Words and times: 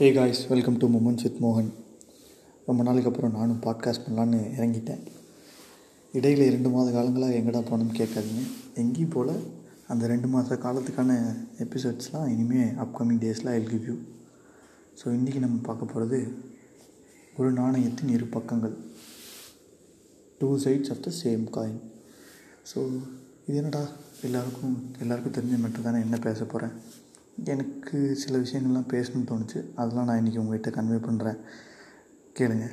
Hey 0.00 0.12
guys 0.12 0.46
welcome 0.48 0.76
to 0.76 0.86
moments 0.88 1.22
with 1.22 1.40
மோகன் 1.40 1.68
ரொம்ப 2.66 2.82
நாளைக்கு 2.82 3.10
அப்புறம் 3.10 3.32
நானும் 3.32 3.60
பாட்காஸ்ட் 3.62 4.04
பண்ணலான்னு 4.06 4.38
இறங்கிட்டேன். 4.56 5.02
இடையில் 6.12 6.44
இரண்டு 6.46 6.68
மாத 6.68 6.90
காலங்களாக 6.90 7.32
எங்கடா 7.32 7.60
போனோம்னு 7.70 7.98
கேட்காதீங்க. 7.98 8.42
எங்கேயும் 8.74 9.08
போல் 9.08 9.32
அந்த 9.88 10.06
ரெண்டு 10.06 10.28
மாத 10.28 10.56
காலத்துக்கான 10.56 11.36
எபிசோட்ஸ்லாம் 11.58 12.26
இனிமேல் 12.26 12.74
அப்கமிங் 12.76 13.20
டேஸில் 13.24 13.48
ஐ 13.48 13.64
கிவ் 13.64 13.84
யூ 13.84 13.96
ஸோ 15.02 15.08
இன்றைக்கி 15.08 15.38
நம்ம 15.38 15.58
பார்க்க 15.62 15.84
போகிறது 15.84 16.20
ஒரு 17.36 17.52
நாணயத்தின் 17.52 18.08
இரு 18.08 18.24
பக்கங்கள். 18.24 18.76
Two 20.38 20.58
sides 20.58 20.90
of 20.90 21.00
the 21.00 21.12
same 21.24 21.44
coin 21.56 21.80
so 22.74 23.00
இது 23.46 23.56
என்னடா? 23.56 23.88
எல்லாருக்கும் 24.22 24.92
எல்லாருக்கும் 25.00 25.32
தெரிஞ்ச 25.32 25.58
மட்டும் 25.58 25.82
தானே 25.82 26.00
என்ன 26.00 26.16
பேச 26.16 26.44
போகிறேன் 26.44 26.74
எனக்கு 27.54 27.98
சில 28.22 28.34
விஷயங்கள்லாம் 28.44 28.90
பேசணும்னு 28.94 29.28
தோணுச்சு. 29.30 29.60
அதெல்லாம் 29.80 30.08
நான் 30.08 30.20
இன்றைக்கி 30.20 30.40
உங்கள்கிட்ட 30.42 30.70
கன்வே 30.76 30.98
பண்ணுறேன் 31.06 31.38
கேளுங்க. 32.38 32.66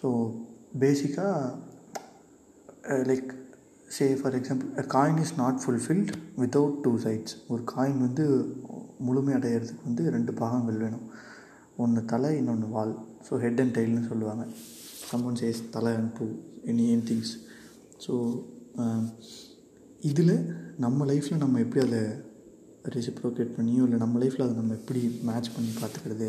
ஸோ 0.00 0.08
பேசிக்காக 0.82 1.32
like 3.10 3.30
say 3.96 4.06
for 4.20 4.36
example 4.38 4.68
a 4.82 4.84
coin 4.96 5.20
is 5.24 5.34
not 5.42 5.60
fulfilled 5.62 6.12
without 6.42 6.78
two 6.86 6.92
sides 7.06 7.36
ஒரு 7.52 7.62
காயின் 7.74 8.00
வந்து 8.06 8.24
முழுமை 9.06 9.32
அடையிறதுக்கு 9.38 9.88
வந்து 9.88 10.04
ரெண்டு 10.16 10.32
பாகங்கள் 10.42 10.82
வேணும். 10.84 11.06
ஒன்று 11.82 12.00
தலை 12.12 12.30
இன்னொன்று 12.40 12.68
வால். 12.76 12.94
ஸோ 13.28 13.38
ஹெட் 13.44 13.60
அண்ட் 13.64 13.74
டெய்ல்னு 13.78 14.08
சொல்லுவாங்க. 14.10 14.44
சம்மன் 15.10 15.38
சேஸ் 15.42 15.62
தலை 15.76 15.92
and 16.00 16.12
to 16.18 16.26
any 16.70 16.84
in 16.94 17.06
things 17.08 17.32
so 18.04 18.12
இதில் 20.10 20.36
நம்ம 20.84 21.04
லைஃப்பில் 21.10 21.42
நம்ம 21.42 21.58
எப்படி 21.64 21.80
அதை 21.86 22.00
ரெசிப்ரோகேட் 22.94 23.52
பண்ணியோ 23.56 23.82
இல்லை 23.86 23.98
நம்ம 24.04 24.20
லைஃப்பில் 24.22 24.44
அதை 24.46 24.54
நம்ம 24.60 24.74
எப்படி 24.80 25.02
மேட்ச் 25.28 25.50
பண்ணி 25.56 25.70
பார்த்துக்கிறது? 25.82 26.28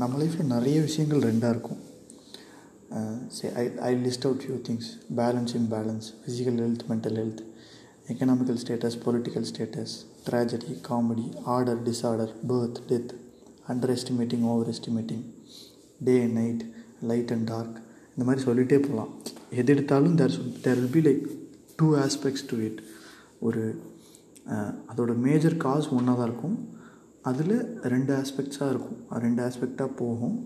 நம்ம 0.00 0.18
லைஃப்பில் 0.22 0.52
நிறைய 0.54 0.78
விஷயங்கள் 0.80 1.26
ரெண்டாக 1.30 1.52
இருக்கும். 1.54 1.80
Say 3.36 3.46
I 3.62 3.64
I 3.88 3.90
list 4.04 4.26
out 4.28 4.42
few 4.44 4.56
things 4.68 4.88
balance 5.20 5.54
in 5.58 5.68
balance 5.74 6.06
physical 6.22 6.60
health 6.64 6.84
mental 6.90 7.18
health 7.20 7.42
economical 8.12 8.60
status 8.62 8.98
political 9.06 9.46
status 9.50 9.94
tragedy 10.28 10.74
comedy 10.88 11.26
order 11.54 11.82
disorder 11.88 12.32
birth 12.52 12.78
death 12.90 13.12
underestimating 13.96 14.44
overestimating 14.74 15.24
day 16.08 16.14
and 16.22 16.36
night 16.40 16.64
light 17.10 17.32
and 17.36 17.46
dark 17.52 17.76
இந்த 18.14 18.24
மாதிரி 18.28 18.44
சொல்லிகிட்டே 18.48 18.78
போகலாம். 18.86 19.12
எது 19.60 19.72
எடுத்தாலும் 19.74 20.16
there 20.20 20.38
there 20.64 20.80
will 20.80 20.94
be 20.96 21.02
like 21.08 21.24
two 21.76 21.88
aspects 22.04 22.46
to 22.50 22.56
it 22.68 22.80
ஒரு 23.48 23.62
அதோட 24.90 25.12
major 25.26 25.56
cos 25.64 25.88
ஒன்றா 25.96 26.12
தான் 26.18 26.28
இருக்கும். 26.30 26.56
அதில் 27.30 27.56
ரெண்டு 27.92 28.12
ஆஸ்பெக்ட்ஸாக 28.20 28.72
இருக்கும். 28.74 28.98
ரெண்டு 29.24 29.40
ஆஸ்பெக்டாக 29.46 29.90
போகும். 30.02 30.36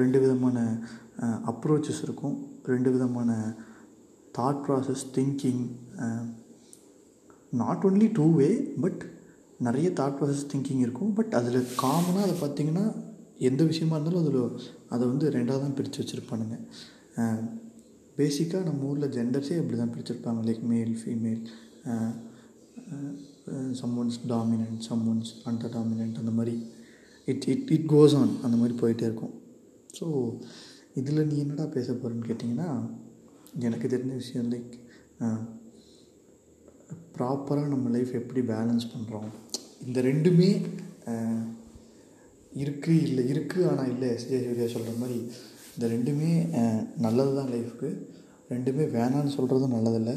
ரெண்டு 0.00 0.18
விதமான 0.24 0.58
அப்ரோச்சஸ் 1.52 2.02
இருக்கும். 2.06 2.36
ரெண்டு 2.72 2.88
விதமான 2.94 3.30
thought 4.38 4.62
process 4.64 5.04
thinking 5.16 5.62
not 7.62 7.84
only 7.88 8.08
two 8.18 8.26
way 8.40 8.48
but 8.84 9.02
நிறைய 9.66 9.88
தாட் 10.00 10.16
ப்ராசஸ் 10.18 10.48
திங்கிங் 10.52 10.82
இருக்கும். 10.86 11.12
பட் 11.18 11.34
அதில் 11.38 11.70
காமனாக 11.82 12.26
அதை 12.26 12.34
பார்த்திங்கன்னா 12.42 12.86
எந்த 13.48 13.62
விஷயமா 13.70 13.94
இருந்தாலும் 13.96 14.22
அதில் 14.24 14.42
அதை 14.94 15.04
வந்து 15.12 15.26
ரெண்டாக 15.36 15.58
தான் 15.62 15.76
பிரித்து 15.78 16.00
வச்சுருப்பானுங்க. 16.02 16.56
பேசிக்காக 18.18 18.62
நம்ம 18.68 18.88
ஊரில் 18.90 19.12
ஜெண்டர்ஸே 19.16 19.56
அப்படி 19.60 19.78
தான் 19.80 19.94
பிரிச்சிருப்பாங்க. 19.94 20.40
Like 20.48 20.62
male 20.72 20.92
female 21.00 21.42
someone's 23.80 24.18
dominant 24.32 24.80
someone's 24.88 25.30
under 25.50 25.72
dominant 25.76 26.20
அந்த 26.22 26.32
மாதிரி. 26.38 26.56
It 27.28 27.46
it 27.52 27.70
it 27.76 27.88
goes 27.94 28.14
on 28.20 28.32
அந்த 28.46 28.56
மாதிரி 28.60 28.74
போயிட்டே 28.82 29.06
இருக்கும். 29.08 29.34
ஸோ 29.98 30.06
இதில் 31.00 31.26
நீ 31.30 31.36
என்னடா 31.44 31.64
பேச 31.76 31.88
போகிறேன்னு 31.92 32.28
கேட்டிங்கன்னா 32.30 32.68
எனக்கு 33.68 33.86
தெரிஞ்ச 33.94 34.14
விஷயம் 34.22 34.50
லைக் 34.54 34.74
ப்ராப்பராக 37.16 37.68
நம்ம 37.74 37.90
லைஃப் 37.96 38.12
எப்படி 38.20 38.40
பேலன்ஸ் 38.52 38.86
பண்ணுறோம் 38.94 39.28
இந்த 39.86 39.98
ரெண்டுமே 40.08 40.50
இருக்குது 42.64 43.02
இல்லை 43.06 43.22
இருக்குது 43.32 43.66
ஆனால் 43.70 43.90
இல்லை 43.92 44.08
எஸ்ஜே 44.16 44.38
சூர்யா 44.44 44.68
சொல்கிற 44.74 44.94
மாதிரி 45.02 45.18
இந்த 45.74 45.86
ரெண்டுமே 45.94 46.30
நல்லது 47.06 47.32
தான் 47.38 47.52
லைஃப்க்கு 47.54 47.88
ரெண்டுமே 48.52 48.84
வேணான்னு 48.96 49.34
சொல்கிறதும் 49.36 49.76
நல்லதில்லை. 49.76 50.14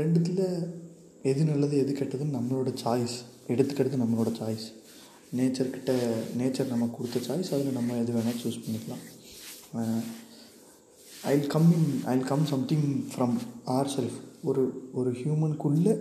ரெண்டுத்தில் 0.00 0.44
எது 1.28 1.42
நல்லது 1.44 1.74
எது 1.82 1.92
கெட்டதுன்னு 1.98 2.36
நம்மளோட 2.36 2.70
சாய்ஸ் 2.84 3.14
எடுத்துக்கிறது 3.52 4.00
நம்மளோட 4.00 4.30
சாய்ஸ் 4.40 4.66
நேச்சர்கிட்ட 5.36 5.92
நேச்சர் 6.38 6.72
நமக்கு 6.72 6.96
கொடுத்த 6.96 7.20
சாய்ஸ் 7.28 7.52
அதில் 7.54 7.78
நம்ம 7.78 7.96
எது 8.02 8.12
வேணால் 8.16 8.40
சூஸ் 8.42 8.58
பண்ணிக்கலாம். 8.64 9.04
I 11.32 11.34
come 11.54 11.70
in 11.76 11.88
I 12.14 12.16
come 12.30 12.44
something 12.52 12.86
from 13.14 13.36
our 13.76 13.90
self 13.96 14.18
ஒரு 14.42 14.64
ஒரு 14.92 15.10
ஹியூமனுக்குள்ளே 15.20 15.94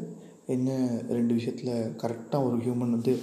என்ன 0.55 0.77
ரெண்டு 1.09 1.33
விஷயத்தில் 1.39 1.73
கரெக்டாக 2.03 2.47
ஒரு 2.47 2.57
ஹியூமன் 2.65 2.95
வந்து 2.97 3.13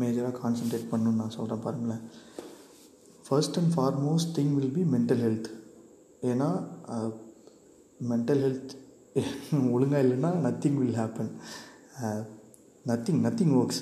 மேஜராக 0.00 0.38
கான்சென்ட்ரேட் 0.42 0.90
பண்ணணும்னு 0.92 1.20
நான் 1.22 1.36
சொல்கிறேன் 1.38 1.64
பாருங்களேன். 1.66 2.02
First 3.28 3.58
and 3.60 3.72
foremost 3.76 4.34
thing 4.36 4.52
will 4.58 4.76
be 4.78 4.84
mental 4.96 5.24
health 5.26 5.48
ஏன்னா 6.32 6.50
மென்டல் 8.10 8.44
ஹெல்த் 8.44 8.74
ஒழுங்காக 9.74 10.02
இல்லைன்னா 10.04 10.30
nothing 10.46 10.78
will 10.80 10.98
happen 11.00 11.30
nothing 12.90 13.20
nothing 13.26 13.54
works 13.60 13.80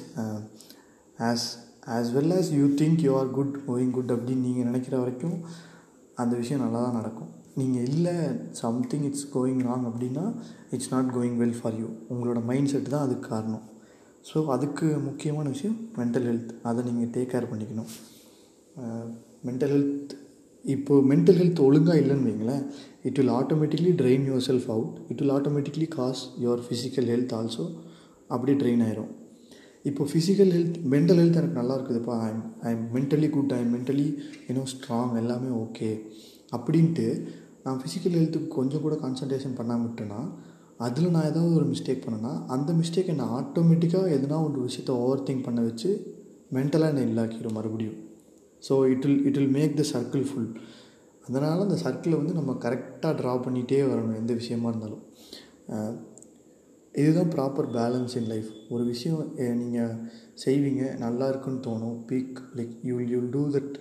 as 1.28 1.46
as 1.96 2.10
well 2.16 2.34
as 2.38 2.50
you 2.58 2.66
think 2.82 3.02
you 3.06 3.12
are 3.20 3.30
good 3.38 3.54
going 3.68 3.92
good 3.96 4.12
அப்படின்னு 4.16 4.46
நீங்கள் 4.48 4.68
நினைக்கிற 4.70 4.94
வரைக்கும் 5.02 5.36
அந்த 6.22 6.32
விஷயம் 6.42 6.62
நல்லா 6.64 6.80
தான் 6.86 6.98
நடக்கும். 7.00 7.30
நீங்கள் 7.60 7.86
இல்லை 7.92 8.16
சம்திங் 8.62 9.06
இட்ஸ் 9.10 9.28
கோயிங் 9.36 9.62
ராங் 9.68 9.86
அப்படின்னா 9.90 10.24
it's 10.74 10.92
not 10.94 11.10
going 11.16 11.38
well 11.42 11.58
for 11.60 11.78
you 11.82 11.88
உங்களோட 12.12 12.40
மைண்ட் 12.50 12.72
செட் 12.72 12.92
தான் 12.94 13.06
அதுக்கு 13.06 13.28
காரணம். 13.34 13.64
ஸோ 14.30 14.38
அதுக்கு 14.56 14.86
முக்கியமான 15.08 15.48
விஷயம் 15.54 15.78
மென்டல் 15.98 16.28
ஹெல்த் 16.30 16.52
அதை 16.68 16.82
நீங்கள் 16.90 17.12
டேக் 17.16 17.32
கேர் 17.34 17.50
பண்ணிக்கணும். 17.52 17.90
Uh, 18.82 19.06
மென்டல் 19.46 19.72
ஹெல்த் 19.74 20.12
இப்போது 20.74 21.06
மென்டல் 21.10 21.38
ஹெல்த் 21.40 21.60
ஒழுங்காக 21.66 21.98
இல்லைன்னு 22.00 22.28
வைங்களேன் 22.28 22.64
it 23.08 23.18
will 23.18 23.34
automatically 23.40 23.92
drain 24.00 24.24
your 24.28 24.46
self 24.48 24.68
out 24.74 24.96
it 25.08 25.20
will 25.20 25.34
automatically 25.36 25.88
cause 25.96 26.22
your 26.44 26.62
physical 26.66 27.08
health 27.12 27.34
also 27.38 27.64
அப்படி 28.34 28.52
ட்ரெயின் 28.62 28.82
ஆயிரும். 28.86 29.12
இப்போ 29.90 30.04
ஃபிசிக்கல் 30.10 30.52
ஹெல்த் 30.54 30.78
மென்டல் 30.92 31.20
ஹெல்த் 31.22 31.38
எனக்கு 31.40 31.58
நல்லா 31.60 31.74
இருக்குதுப்பா 31.78 32.14
I 32.26 32.30
am 32.30 32.44
I 32.60 32.70
am 32.72 32.86
mentally 32.94 33.30
good 33.36 33.52
I 33.52 33.58
am 33.58 33.72
mentally 33.74 34.06
you know 34.48 34.64
strong 34.72 35.12
எல்லாமே 35.22 35.50
okay 35.64 35.90
அப்படின்ட்டு 36.56 37.06
நான் 37.64 37.80
physical 37.82 38.16
ஹெல்த்துக்கு 38.18 38.48
கொஞ்சம் 38.48 38.84
கூட 38.86 38.94
கான்சன்ட்ரேஷன் 38.94 39.54
பண்ணாமல் 39.54 39.88
விட்டேன்னா 39.88 40.20
அதில் 40.86 41.10
நான் 41.10 41.28
ஏதாவது 41.32 41.54
ஒரு 41.54 41.66
மிஸ்டேக் 41.66 42.04
பண்ணேன்னா 42.06 42.32
அந்த 42.46 42.72
மிஸ்டேக் 42.72 43.12
என்னை 43.14 43.28
ஆட்டோமேட்டிக்காக 43.38 44.10
எதுனா 44.18 44.38
ஒரு 44.48 44.68
விஷயத்த 44.68 44.90
ஓவர் 45.04 45.22
திங்க் 45.22 45.42
பண்ண 45.42 45.60
வச்சு 45.60 45.90
மென்டலாக 46.52 46.92
என்னை 46.94 47.04
இல்லாக்கிடும் 47.04 47.56
மறுபடியும். 47.58 47.96
So 48.66 48.74
it 48.92 49.06
will 49.06 49.22
it 49.28 49.38
will 49.40 49.54
make 49.58 49.78
the 49.80 49.84
circle 49.94 50.26
full 50.28 50.50
அதனால் 51.26 51.64
அந்த 51.66 51.76
சர்க்கிளை 51.84 52.16
வந்து 52.20 52.34
நம்ம 52.38 52.52
கரெக்டாக 52.64 53.12
ட்ரா 53.20 53.32
பண்ணிகிட்டே 53.46 53.78
வரணும் 53.92 54.18
எந்த 54.22 54.32
விஷயமா 54.40 54.68
இருந்தாலும். 54.72 55.02
இதுதான் 56.94 57.32
ப்ராப்பர் 57.34 57.68
பேலன்ஸ் 57.76 58.14
இன் 58.18 58.28
லைஃப் 58.32 58.50
ஒரு 58.74 58.84
விஷயம் 58.92 59.22
நீங்கள் 59.62 59.96
செய்வீங்க 60.44 60.84
நல்லா 61.04 61.26
இருக்குன்னு 61.32 61.64
தோணும் 61.66 61.98
peak 62.10 62.38
like 62.58 62.74
you 62.88 62.94
will 62.98 63.12
you 63.16 63.20
do 63.34 63.42
that 63.56 63.74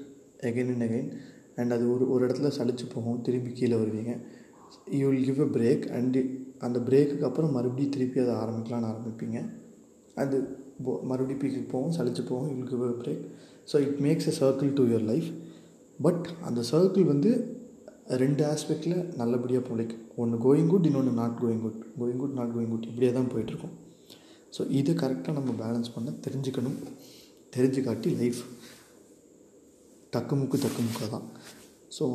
again 0.50 0.72
and 0.74 0.86
again 0.88 1.10
and 1.60 1.74
அது 1.76 1.86
ஒரு 1.94 2.06
ஒரு 2.14 2.22
இடத்துல 2.28 2.50
சளிச்சு 2.58 2.86
போகும் 2.96 3.22
திரும்பி 3.28 3.52
கீழே 3.60 3.78
வருவீங்க. 3.84 4.14
You 5.00 5.06
will 5.12 5.28
give 5.30 5.42
a 5.46 5.50
break 5.58 5.86
and 5.98 6.18
அந்த 6.66 6.78
பிரேக்குக்கு 6.88 7.28
அப்புறம் 7.30 7.56
மறுபடியும் 7.58 7.94
திருப்பி 7.96 8.20
அதை 8.26 8.34
ஆரம்பிக்கலான்னு 8.44 8.90
ஆரம்பிப்பீங்க. 8.92 9.38
அது 10.22 10.38
மறுபடியும் 11.10 11.42
பீக்குக்கு 11.42 11.70
போவோம் 11.74 11.96
சளிச்சு 11.98 12.24
போவோம் 12.32 12.50
you 12.58 12.64
give 12.72 12.84
break 13.04 13.24
so 13.72 13.76
it 13.86 14.00
makes 14.06 14.30
a 14.32 14.36
circle 14.42 14.72
to 14.80 14.84
your 14.92 15.08
life 15.12 15.30
but 16.00 16.26
அந்த 16.48 16.62
சர்க்கிள் 16.72 17.06
வந்து 17.14 17.32
ரெண்டு 18.22 18.42
ஆஸ்பெக்டில் 18.54 18.98
நல்லபடியாக 19.20 19.64
பிழைக்கும். 19.68 20.02
ஒன்று 20.22 20.38
கோயிங் 20.46 20.70
குட் 20.74 20.88
இன்னொன்று 20.90 21.14
not 21.20 21.38
going 21.42 21.62
good 21.66 21.80
going 22.00 22.20
good 22.24 22.36
not 22.40 22.52
going 22.56 22.72
good 22.74 22.88
இப்படியே 22.90 23.12
தான் 23.18 23.30
போயிட்டுருக்கோம். 23.34 23.76
ஸோ 24.56 24.62
இதை 24.80 24.94
கரெக்டாக 25.02 25.34
நம்ம 25.38 25.54
பேலன்ஸ் 25.62 25.94
பண்ண 25.96 26.12
தெரிஞ்சுக்கணும். 26.26 26.78
தெரிஞ்சு 27.56 27.82
காட்டி 27.88 28.10
லைஃப் 28.22 28.42
தக்குமுக்கு 30.16 30.58
தக்குமுக்காக 30.66 31.10
தான். 31.16 31.26
So 31.98 32.06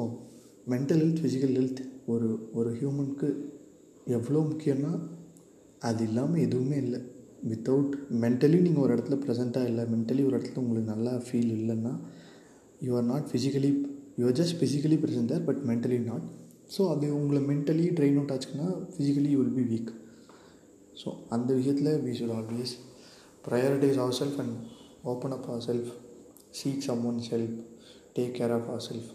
mental 0.72 1.02
health 1.02 1.22
physical 1.22 1.54
health 1.58 1.82
ஒரு 2.12 2.28
ஒரு 2.58 2.70
ஹியூமனுக்கு 2.78 3.28
எவ்வளோ 4.16 4.42
முக்கியம்னா 4.50 4.92
அது 5.88 6.04
இல்லாமல் 6.08 6.44
எதுவுமே 6.46 6.76
இல்லை. 6.84 7.00
வித்தவுட் 7.48 7.92
மென்டலி 8.22 8.58
நீங்கள் 8.60 8.82
ஒரு 8.82 8.92
இடத்துல 8.94 9.16
ப்ரெசென்ட்டாக 9.24 9.70
இல்லை 9.70 9.84
மென்டலி 9.92 10.22
ஒரு 10.24 10.34
இடத்துல 10.36 10.62
உங்களுக்கு 10.62 10.92
நல்லா 10.92 11.12
ஃபீல் 11.26 11.52
இல்லைன்னா 11.56 11.92
you 12.80 12.92
are 12.96 13.06
not 13.06 13.26
physically 13.30 13.70
you 14.18 14.24
are 14.26 14.36
just 14.40 14.56
physically 14.58 14.98
present 15.04 15.30
there 15.32 15.44
but 15.44 15.60
mentally 15.70 15.98
not 16.04 16.26
so 16.76 16.82
அது 16.90 17.06
உங்களை 17.14 17.40
மென்டலி 17.46 17.86
ட்ரெயின் 17.98 18.18
அவுட் 18.18 18.32
ஆச்சுன்னா 18.34 18.66
physically 18.92 19.30
you 19.30 19.38
will 19.42 19.56
be 19.56 19.66
weak 19.72 19.90
so 21.02 21.08
அந்த 21.28 21.50
விஷயத்தில் 21.54 21.92
we 22.04 22.12
should 22.12 22.34
always 22.36 22.74
prioritise 23.44 23.98
our 23.98 24.18
self 24.20 24.38
and 24.38 24.56
open 25.04 25.32
up 25.32 25.48
our 25.50 25.64
self 25.66 25.90
seek 26.58 26.84
someone 27.04 27.20
self 27.30 27.56
take 28.16 28.36
care 28.38 28.54
of 28.58 28.68
our 28.68 28.86
self 28.88 29.10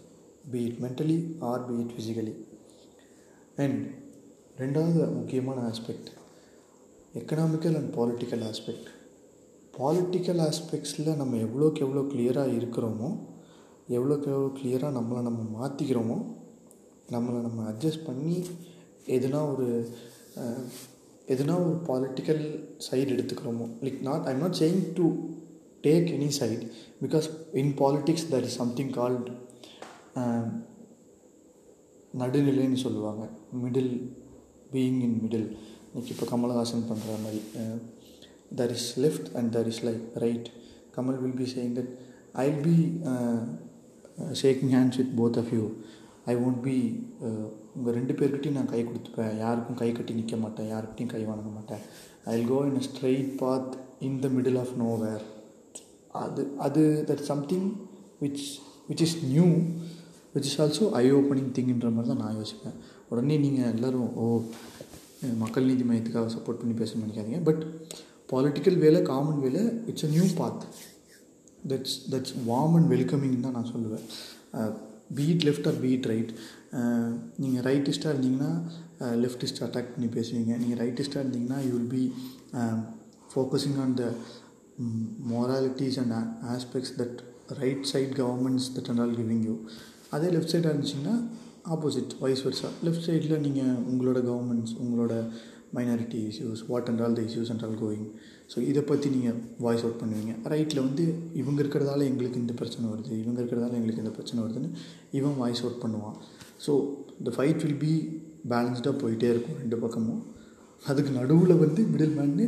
be 0.50 0.60
it 0.64 0.78
mentally 0.80 1.18
or 1.44 1.64
be 1.66 1.76
it 1.80 1.94
physically 1.96 2.34
and 3.58 3.80
ரெண்டாவது 4.58 5.00
முக்கியமான 5.14 5.58
aspect 5.68 6.10
economical 7.18 7.76
and 7.76 7.92
political 7.94 8.44
aspect 8.50 8.88
political 9.78 10.40
ஆஸ்பெக்ட்ஸில் 10.48 11.16
நம்ம 11.16 11.36
எவ்வளோக்கு 11.36 11.80
எவ்வளோ 11.84 12.02
கிளியராக 12.12 12.54
இருக்கிறோமோ 12.58 13.08
எவ்வளோக்கு 13.88 14.28
எவ்வளோ 14.32 14.50
கிளியராக 14.58 14.96
நம்மளை 14.98 15.20
நம்ம 15.28 15.40
மாற்றிக்கிறோமோ 15.56 16.18
நம்மளை 17.10 17.40
நம்ம 17.46 17.70
அட்ஜஸ்ட் 17.70 18.04
பண்ணி 18.06 18.36
எதுனா 19.06 19.40
ஒரு 19.52 19.66
எதுனா 21.26 21.54
ஒரு 21.62 21.74
political 21.86 22.42
side 22.90 23.12
எடுத்துக்கிறோமோ. 23.14 23.66
Like 23.84 24.00
not 24.00 24.26
I'm 24.30 24.38
not 24.38 24.56
saying 24.58 24.82
to 24.94 25.06
take 25.82 26.10
any 26.16 26.28
side 26.40 26.64
because 27.02 27.28
in 27.52 27.72
politics 27.78 28.26
that 28.30 28.46
is 28.48 28.58
something 28.62 28.92
called 28.98 29.28
நடுநிலைன்னு 32.18 32.80
சொல்லுவாங்க. 32.84 33.24
மிடில் 33.62 33.92
பீயிங் 34.72 35.00
இன் 35.06 35.18
மிடில் 35.22 35.48
இன்னைக்கு 35.96 36.14
இப்போ 36.14 36.26
கமலஹாசன் 36.30 36.82
பண்ணுற 36.88 37.12
மாதிரி 37.22 37.38
there 38.58 38.72
is 38.74 38.88
left 39.04 39.28
and 39.38 39.48
there 39.54 39.68
is 39.70 39.80
like 39.86 40.02
right 40.24 40.48
Kamal 40.96 41.16
will 41.22 41.38
be 41.38 41.46
saying 41.52 41.72
that 41.78 41.92
I 42.42 42.44
will 42.50 42.66
be 42.66 42.74
shaking 44.40 44.72
hands 44.76 44.98
with 45.00 45.14
both 45.20 45.38
of 45.42 45.52
you 45.56 45.62
I 46.32 46.34
won't 46.46 46.60
be 46.66 46.76
உங்கள் 47.76 47.96
ரெண்டு 47.98 48.16
பேர்கிட்டையும் 48.18 48.58
நான் 48.58 48.70
கை 48.74 48.82
கொடுத்துப்பேன். 48.88 49.32
யாருக்கும் 49.44 49.80
கை 49.80 49.88
கட்டி 49.92 50.18
நிற்க 50.18 50.36
மாட்டேன். 50.44 50.68
யாருக்கிட்டையும் 50.74 51.12
கை 51.14 51.22
வாங்க 51.30 51.48
மாட்டேன். 51.56 51.82
I 52.28 52.34
will 52.36 52.52
go 52.52 52.60
in 52.70 52.78
a 52.82 52.84
straight 52.88 53.32
path 53.44 53.72
in 54.08 54.20
the 54.24 54.30
middle 54.36 54.60
of 54.64 54.74
nowhere 55.04 55.24
அது 56.24 56.44
அது 56.66 56.84
that 57.12 57.26
something 57.32 57.66
which 58.24 58.46
which 58.90 59.04
is 59.06 59.16
new 59.32 59.48
which 60.34 60.48
is 60.50 60.60
also 60.66 60.86
I 61.02 61.06
opening 61.20 61.52
திங்குன்ற 61.58 61.90
மாதிரி 61.96 62.10
தான் 62.12 62.22
நான் 62.26 62.38
யோசிப்பேன். 62.40 62.78
உடனே 63.10 63.34
நீங்கள் 63.46 63.70
எல்லோரும் 63.74 64.08
ஓ 64.22 64.24
மக்கள் 65.42 65.68
நீதி 65.70 65.84
மையத்துக்காக 65.90 66.30
சப்போர்ட் 66.36 66.60
பண்ணி 66.62 66.74
பேச 66.80 66.98
நினைக்காதீங்க. 67.04 67.40
பட் 67.48 67.62
பாலிட்டிக்கல் 68.32 68.78
வேலை 68.84 69.00
காமன் 69.10 69.40
வேலை 69.46 69.62
it's 69.90 70.06
a 70.08 70.10
new 70.16 70.26
path 70.40 70.64
that's 71.70 71.96
that's 72.12 72.34
warm 72.48 72.74
and 72.78 72.90
welcoming 72.94 73.38
தான் 73.46 73.56
நான் 73.58 73.72
சொல்லுவேன். 73.74 74.04
Be it 75.18 75.44
left 75.48 75.68
or 75.70 75.78
be it 75.84 76.08
right 76.12 76.32
நீங்கள் 77.42 77.64
ரைட்டிஸ்டாக 77.68 78.12
இருந்தீங்கன்னா 78.14 78.52
லெஃப்டிஸ்ட் 79.24 79.62
அட்டாக் 79.66 79.92
பண்ணி 79.94 80.08
பேசுவீங்க. 80.16 80.52
நீங்கள் 80.62 80.80
ரைட்டிஸ்டாக 80.82 81.22
இருந்தீங்கன்னா 81.24 81.58
you 81.66 81.72
will 81.76 81.92
be 81.96 82.04
focusing 83.32 83.78
on 83.84 83.94
the 84.02 84.04
moralities 85.32 85.98
and 86.02 86.14
aspects 86.54 86.94
that 87.00 87.18
right 87.62 87.84
side 87.92 88.14
governments 88.22 88.68
that 88.76 88.88
and 88.92 89.02
all 89.04 89.16
giving 89.20 89.44
you 89.48 89.56
அதே 90.16 90.30
லெஃப்ட் 90.36 90.54
சைடாக 90.54 90.72
இருந்துச்சிங்கன்னா 90.72 91.16
ஆப்போசிட் 91.74 92.12
வைஸ் 92.22 92.42
வர்ஸா 92.46 92.68
லெஃப்ட் 92.86 93.06
சைடில் 93.06 93.44
நீங்கள் 93.46 93.76
உங்களோட 93.90 94.18
கவர்மெண்ட்ஸ் 94.28 94.74
உங்களோட 94.82 95.14
minority 95.76 96.18
issues 96.30 96.62
what 96.72 96.88
and 96.90 97.00
all 97.04 97.16
the 97.18 97.22
issues 97.28 97.50
and 97.52 97.64
all 97.66 97.78
going 97.84 98.06
so 98.52 98.58
இதை 98.70 98.82
பற்றி 98.90 99.08
நீங்கள் 99.14 99.38
வாய்ஸ் 99.64 99.84
அவுட் 99.84 99.98
பண்ணுவீங்க. 100.02 100.32
ரைட்டில் 100.52 100.80
வந்து 100.86 101.04
இவங்க 101.40 101.58
இருக்கிறதால 101.62 102.04
எங்களுக்கு 102.10 102.38
இந்த 102.42 102.54
பிரச்சனை 102.60 102.84
வருது 102.92 103.12
இவங்க 103.22 103.38
இருக்கிறதால 103.42 103.76
எங்களுக்கு 103.80 104.04
இந்த 104.04 104.12
பிரச்சனை 104.18 104.38
வருதுன்னு 104.44 104.70
இவன் 105.18 105.36
வாய்ஸ் 105.42 105.62
அவுட் 105.64 105.82
பண்ணுவான். 105.84 106.16
ஸோ 106.66 106.72
இந்த 107.18 107.30
ஃபைட் 107.36 107.62
வில் 107.64 107.80
பி 107.84 107.92
பேலன்ஸ்டாக 108.52 108.94
போயிட்டே 109.02 109.28
இருக்கும் 109.34 109.58
ரெண்டு 109.62 109.78
பக்கமும். 109.84 110.22
அதுக்கு 110.84 111.12
நடுவில் 111.18 111.60
வந்து 111.64 111.82
மிடில் 111.92 112.16
மேன்னு 112.18 112.46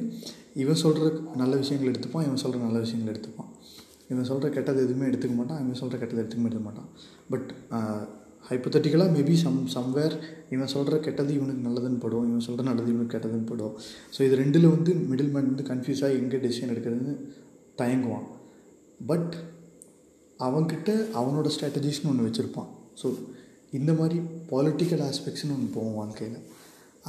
இவன் 0.62 0.80
சொல்கிற 0.84 1.06
நல்ல 1.42 1.54
விஷயங்கள் 1.62 1.90
எடுத்துப்பான் 1.92 2.26
இவன் 2.28 2.42
சொல்கிற 2.44 2.60
நல்ல 2.66 2.78
விஷயங்கள் 2.84 3.12
எடுத்துப்பான். 3.14 3.50
இவன் 4.12 4.28
சொல்கிற 4.30 4.48
கெட்டது 4.56 4.80
எதுவுமே 4.86 5.06
எடுத்துக்க 5.10 5.34
மாட்டான் 5.40 5.60
இவன் 5.64 5.78
சொல்கிற 5.80 5.96
கெட்டது 6.02 6.20
எடுத்துக்க 6.22 6.46
எடுத்துக்க 6.46 6.68
மாட்டான் 6.68 6.88
பட் 7.32 7.48
ஹைப்பத்தட்டிக்கலாக 8.48 9.10
மேபி 9.16 9.34
சம் 9.42 9.58
சம்வேர் 9.74 10.14
இவன் 10.54 10.72
சொல்கிற 10.74 10.96
கெட்டது 11.06 11.32
இவனுக்கு 11.38 11.62
நல்லதுன்னு 11.68 12.00
படும். 12.04 12.26
இவன் 12.28 12.44
சொல்கிற 12.46 12.64
நல்லது 12.68 12.90
இவனுக்கு 12.92 13.14
கெட்டதுன்னு 13.14 13.48
படும். 13.52 13.74
ஸோ 14.14 14.20
இது 14.26 14.36
ரெண்டில் 14.42 14.68
வந்து 14.74 14.92
மிடில் 15.10 15.32
மேன் 15.34 15.50
வந்து 15.52 15.66
கன்ஃபியூஸாக 15.70 16.18
எங்கே 16.20 16.40
டெசிஷன் 16.44 16.72
எடுக்கிறதுன்னு 16.74 17.14
தயங்குவான். 17.80 18.26
பட் 19.10 19.34
அவன்கிட்ட 20.46 20.90
அவனோட 21.20 21.48
ஸ்ட்ராட்டஜிஸ்னு 21.56 22.10
ஒன்று 22.12 22.26
வச்சுருப்பான். 22.28 22.70
ஸோ 23.02 23.08
இந்த 23.78 23.92
மாதிரி 24.00 24.18
பாலிட்டிக்கல் 24.52 25.02
ஆஸ்பெக்ட்ஸ்னு 25.08 25.54
ஒன்று 25.56 25.74
போவோம் 25.76 25.98
வாழ்க்கையில். 26.00 26.38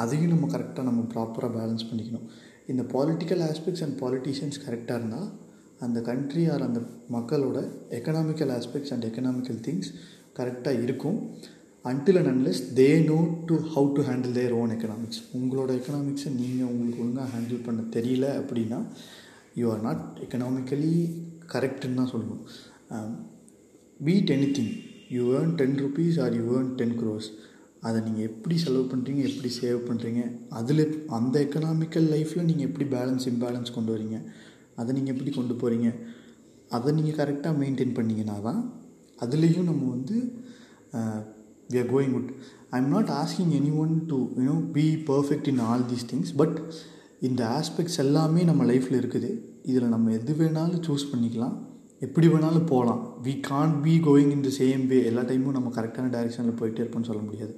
அதையும் 0.03 0.33
நம்ம 0.33 0.47
கரெக்டாக 0.55 0.87
நம்ம 0.89 1.01
ப்ராப்பராக 1.13 1.51
பேலன்ஸ் 1.57 1.87
பண்ணிக்கணும். 1.89 2.25
இந்த 2.71 2.83
பாலிட்டிக்கல் 2.95 3.43
ஆஸ்பெக்ட்ஸ் 3.49 3.83
அண்ட் 3.85 3.95
பாலிட்டிஷியன்ஸ் 4.01 4.59
கரெக்டாக 4.65 4.99
இருந்தால் 4.99 5.29
அந்த 5.85 5.99
கண்ட்ரி 6.09 6.43
ஆர் 6.53 6.63
அந்த 6.67 6.79
மக்களோட 7.15 7.57
economical 7.97 8.51
aspects 8.57 8.93
and 8.95 9.05
economical 9.09 9.59
things 9.67 9.89
கரெக்டாக 10.39 10.83
இருக்கும். 10.85 11.17
Until 11.85 12.19
and 12.21 12.31
unless 12.33 12.61
they 12.79 12.87
know 13.09 13.17
to 13.49 13.55
how 13.73 13.89
to 13.97 14.01
handle 14.09 14.35
their 14.37 14.53
own 14.61 14.73
economics 14.75 15.21
உங்களோட 15.37 15.69
எக்கனாமிக்ஸை 15.79 16.31
நீங்கள் 16.41 16.69
உங்களுக்கு 16.71 17.03
ஒழுங்காக 17.03 17.27
ஹேண்டில் 17.35 17.65
பண்ண 17.67 17.81
தெரியல 17.95 18.25
அப்படின்னா 18.39 18.79
யூ 19.59 19.67
ஆர் 19.73 19.83
நாட் 19.87 20.03
எக்கனாமிக்கலி 20.25 20.93
கரெக்டுன்னு 21.53 21.99
தான் 21.99 22.11
சொல்லணும். 22.13 22.43
Be it 24.07 24.31
anything 24.57 24.73
you 25.15 25.23
earn 25.37 25.53
ten 25.61 25.77
rupees 25.83 26.17
or 26.25 26.35
you 26.39 26.43
earn 26.57 26.73
ten 26.81 26.95
crores 26.99 27.29
அதை 27.87 27.97
நீங்கள் 28.07 28.27
எப்படி 28.29 28.55
செலவு 28.63 28.85
பண்ணுறீங்க 28.91 29.21
எப்படி 29.29 29.49
சேவ் 29.59 29.79
பண்ணுறீங்க 29.89 30.21
அதில் 30.59 30.83
அந்த 31.17 31.35
எக்கனாமிக்கல் 31.45 32.07
லைஃப்பில் 32.13 32.47
நீங்கள் 32.49 32.67
எப்படி 32.69 32.85
பேலன்ஸ் 32.95 33.27
இம்பேலன்ஸ் 33.31 33.75
கொண்டு 33.77 33.91
வரீங்க 33.95 34.17
அதை 34.81 34.89
நீங்கள் 34.97 35.13
எப்படி 35.15 35.31
கொண்டு 35.37 35.55
போகிறீங்க 35.61 35.89
அதை 36.77 36.89
நீங்கள் 36.97 37.17
கரெக்டாக 37.21 37.59
மெயின்டைன் 37.61 37.95
பண்ணிங்கன்னா 37.99 38.37
தான் 38.47 38.61
அதுலேயும் 39.25 39.69
நம்ம 39.71 39.83
வந்து 39.95 40.17
we 41.73 41.79
are 41.83 41.91
going 41.95 42.13
good 42.17 42.31
I 42.75 42.79
am 42.81 42.91
not 42.95 43.11
asking 43.21 43.53
anyone 43.83 43.93
to 44.11 44.19
you know 44.39 44.57
be 44.77 44.85
perfect 45.11 45.49
in 45.53 45.61
all 45.69 45.85
these 45.91 46.07
things 46.11 46.33
but 46.41 46.57
இந்த 47.27 47.41
ஆஸ்பெக்ட்ஸ் 47.59 47.99
எல்லாமே 48.05 48.41
நம்ம 48.49 48.65
லைஃப்பில் 48.71 48.99
இருக்குது. 49.01 49.29
இதில் 49.69 49.93
நம்ம 49.93 50.11
எது 50.17 50.33
வேணாலும் 50.41 50.83
சூஸ் 50.87 51.09
பண்ணிக்கலாம். 51.11 51.55
எப்படி 52.05 52.27
வேணாலும் 52.33 52.67
போகலாம். 52.71 53.01
We 53.25 53.33
can 53.47 53.73
be 53.85 53.93
going 54.05 54.31
in 54.35 54.45
the 54.45 54.51
same 54.59 54.83
way 54.91 54.99
எல்லா 55.09 55.23
டைமும் 55.29 55.57
நம்ம 55.57 55.71
கரெக்டான 55.77 56.11
டைரெக்ஷனில் 56.13 56.59
போயிட்டே 56.61 56.81
இருப்போம்னு 56.83 57.09
சொல்ல 57.09 57.23
முடியாது. 57.25 57.53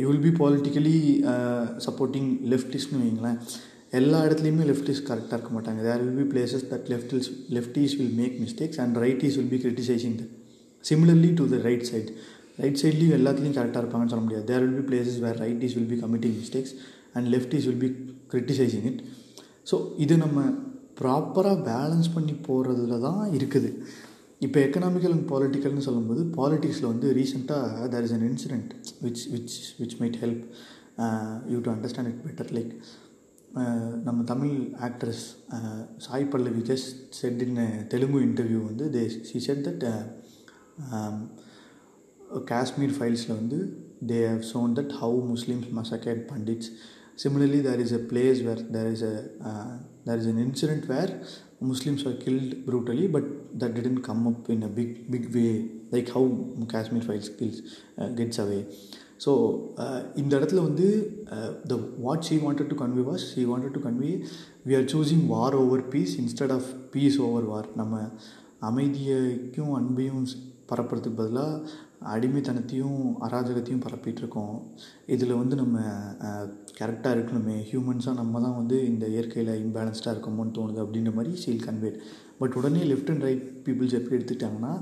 You 0.00 0.06
will 0.10 0.26
be 0.26 0.32
politically 0.42 0.96
supporting 1.86 2.28
லெஃப்டிஸ்ட்னு 2.52 3.00
வைங்களேன் 3.04 3.38
எல்லா 4.00 4.20
இடத்துலையுமே 4.26 4.64
லெஃப்டிஸ் 4.72 5.02
கரெக்டாக 5.08 5.36
இருக்க 5.38 5.50
மாட்டாங்க. 5.56 5.80
There 5.88 6.04
will 6.06 6.20
be 6.22 6.28
places 6.34 6.64
that 6.72 6.86
leftists 6.92 7.28
leftists 7.56 7.94
will 7.98 8.14
make 8.20 8.36
mistakes 8.44 8.80
and 8.84 8.96
rightists 9.06 9.36
will 9.38 9.52
be 9.54 9.60
criticising 9.64 10.16
that 10.20 10.32
similarly 10.88 11.30
to 11.40 11.46
the 11.52 11.58
right 11.68 11.86
side 11.90 12.10
right 12.62 12.80
சைட்லேயும் 12.82 13.16
எல்லாத்துலேயும் 13.18 13.56
கரெக்டாக 13.58 13.82
இருப்பாங்கன்னு 13.82 14.12
சொல்ல 14.14 14.24
முடியாது. 14.26 14.46
There 14.50 14.62
will 14.64 14.78
be 14.80 14.84
places 14.90 15.18
where 15.24 15.38
rightists 15.44 15.74
will 15.76 15.90
be 15.92 15.98
committing 16.04 16.36
mistakes 16.40 16.74
and 17.16 17.28
leftists 17.58 17.66
will 17.70 17.82
be 17.84 17.90
criticising 18.32 18.86
it 18.90 19.00
so 19.70 19.76
இது 20.04 20.14
நம்ம 20.24 20.40
ப்ராப்பராக 21.00 21.56
balance 21.70 22.08
பண்ணி 22.16 22.34
போகிறதுல 22.48 22.98
தான் 23.06 23.22
இருக்குது. 23.38 23.70
இப்போ 24.46 24.58
எக்கனாமிக்கல் 24.66 25.14
அண்ட் 25.14 25.26
பாலிட்டிக்கல்னு 25.32 25.84
சொல்லும்போது 25.86 26.22
பாலிட்டிக்ஸில் 26.38 26.88
வந்து 26.92 27.08
ரீசெண்டாக 27.18 27.88
there 27.92 28.06
is 28.06 28.14
an 28.16 28.26
incident 28.28 28.70
which 29.04 29.22
which 29.34 29.56
which 29.80 29.96
might 30.00 30.18
help 30.22 30.42
you 31.52 31.58
to 31.66 31.70
understand 31.74 32.10
it 32.12 32.20
better 32.26 32.52
like 32.58 32.72
நம்ம 34.06 34.20
Tamil 34.32 34.54
actress 34.88 35.24
Sai 36.06 36.30
Pallavi 36.32 36.62
just 36.70 36.92
said 37.20 37.42
in 37.46 37.58
Telugu 37.92 38.20
interview 38.28 38.60
வந்து 38.70 38.86
they 38.96 39.02
she 39.30 39.40
said 39.46 39.64
that 39.68 39.84
Kashmir 42.44 42.94
ஃபைல்ஸில் 42.96 43.38
வந்து 43.40 43.58
they 44.06 44.18
have 44.32 44.44
shown 44.52 44.74
that 44.78 44.94
how 45.02 45.18
Muslims 45.32 45.70
massacred 45.80 46.22
pandits 46.32 46.70
similarly 47.24 47.60
there 47.60 47.82
is 47.86 47.96
a 48.00 48.02
place 48.12 48.40
where 48.48 48.62
there 48.70 48.90
is 48.94 49.04
a 49.04 49.14
there 50.06 50.20
is 50.22 50.30
an 50.32 50.42
incident 50.46 50.86
where 50.94 51.12
Muslims 51.62 52.04
were 52.04 52.14
killed 52.14 52.66
brutally, 52.66 53.06
but 53.06 53.24
that 53.58 53.74
didn't 53.74 54.02
come 54.02 54.26
up 54.26 54.48
in 54.50 54.62
a 54.62 54.68
big, 54.68 55.10
big 55.10 55.34
way, 55.34 55.52
like 55.90 56.08
how 56.08 56.24
Kashmir 56.68 57.02
Files 57.02 57.28
kills 57.30 57.58
uh, 57.98 58.08
gets 58.10 58.38
away. 58.38 58.62
So 59.24 59.32
இந்த 60.20 60.32
இடத்துல 60.38 60.62
வந்து 60.66 60.86
the 61.70 61.74
what 62.04 62.24
she 62.28 62.36
wanted 62.42 62.70
to 62.70 62.76
convey 62.80 63.02
was 63.08 63.22
she 63.30 63.42
wanted 63.50 63.74
to 63.76 63.80
convey 63.84 64.10
we 64.68 64.72
are 64.78 64.88
choosing 64.92 65.22
war 65.26 65.56
over 65.60 65.82
peace 65.92 66.14
instead 66.22 66.52
of 66.56 66.68
peace 66.94 67.16
over 67.26 67.46
war 67.50 67.68
நம்ம 67.80 68.00
அமைதியைக்கும் 68.68 69.72
அன்பையும் 69.78 70.24
பரப்புறதுக்கு 70.70 71.20
பதிலாக 71.20 71.70
அடிமைத்தனத்தையும் 72.14 73.00
அராஜகத்தையும் 73.26 73.82
பரப்பிகிட்ருக்கோம் 73.86 74.56
இதில் 75.14 75.38
வந்து 75.40 75.56
நம்ம 75.62 75.78
கரெக்டாக 76.80 77.16
இருக்கணுமே. 77.16 77.56
ஹியூமன்ஸாக 77.70 78.20
நம்ம 78.20 78.40
தான் 78.46 78.56
வந்து 78.60 78.78
இந்த 78.92 79.04
இயற்கையில் 79.14 79.52
இம்பேலன்ஸ்டாக 79.64 80.14
இருக்கோமோன்னு 80.14 80.56
தோணுது 80.58 80.82
அப்படின்ற 80.84 81.12
மாதிரி 81.18 81.34
ஷீல் 81.42 81.64
கன்வேட் 81.66 81.98
பட் 82.40 82.56
உடனே 82.60 82.84
லெஃப்ட் 82.92 83.12
அண்ட் 83.14 83.26
ரைட் 83.28 83.44
பீப்புள்ஸ் 83.66 83.98
எப்படி 84.00 84.18
எடுத்துட்டாங்கன்னா 84.20 84.72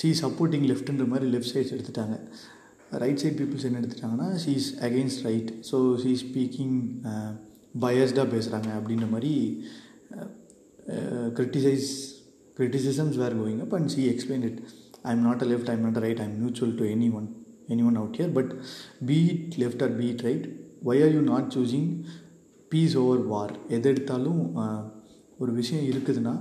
சி 0.00 0.10
சப்போர்ட்டிங் 0.22 0.66
லெஃப்ட்ன்ற 0.72 1.06
மாதிரி 1.12 1.26
லெஃப்ட் 1.34 1.52
சைட்ஸ் 1.54 1.74
எடுத்துட்டாங்க. 1.76 2.16
ரைட் 3.02 3.20
சைட் 3.22 3.38
பீப்புள்ஸ் 3.40 3.66
என்ன 3.68 3.80
எடுத்துட்டாங்கன்னா 3.80 4.28
she 4.42 4.52
is 4.60 4.70
against 4.86 5.22
right 5.28 5.50
so 5.70 5.78
she 6.02 6.10
speaking 6.24 6.76
பயஸ்டாக 7.84 8.26
பேசுகிறாங்க 8.34 8.70
அப்படின்ற 8.78 9.06
மாதிரி 9.12 9.34
criticise 11.36 11.90
criticisms 12.56 13.16
were 13.16 13.34
going 13.42 13.60
up 13.62 13.72
and 13.72 13.90
she 13.90 14.02
explained 14.08 14.46
it. 14.50 14.58
I'm 15.04 15.22
not 15.22 15.40
a 15.42 15.44
left 15.44 15.68
i'm 15.68 15.82
not 15.82 15.96
a 15.96 16.02
right 16.06 16.18
i'm 16.20 16.34
neutral 16.42 16.72
to 16.80 16.84
anyone 16.96 17.28
anyone 17.68 17.96
out 17.96 18.14
here. 18.16 18.28
But 18.30 18.48
be 19.04 19.18
it 19.34 19.58
left 19.58 19.80
or 19.82 19.88
be 20.00 20.10
it 20.10 20.22
right 20.22 20.44
why 20.80 20.96
are 21.04 21.12
you 21.16 21.22
not 21.32 21.44
choosing 21.50 21.86
peace 22.72 22.94
over 23.00 23.22
war 23.30 23.50
எது 23.76 23.88
எடுத்தாலும் 23.90 24.38
ஒரு 25.42 25.50
விஷயம் 25.58 25.88
இருக்குதுன்னா 25.90 26.32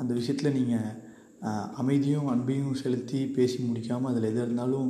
அந்த 0.00 0.12
விஷயத்தில் 0.18 0.54
நீங்கள் 0.58 0.86
அமைதியும் 1.80 2.28
அன்பையும் 2.34 2.78
செலுத்தி 2.82 3.18
பேசி 3.36 3.56
முடிக்காமல் 3.64 4.10
அதில் 4.10 4.28
எது 4.30 4.40
இருந்தாலும் 4.44 4.88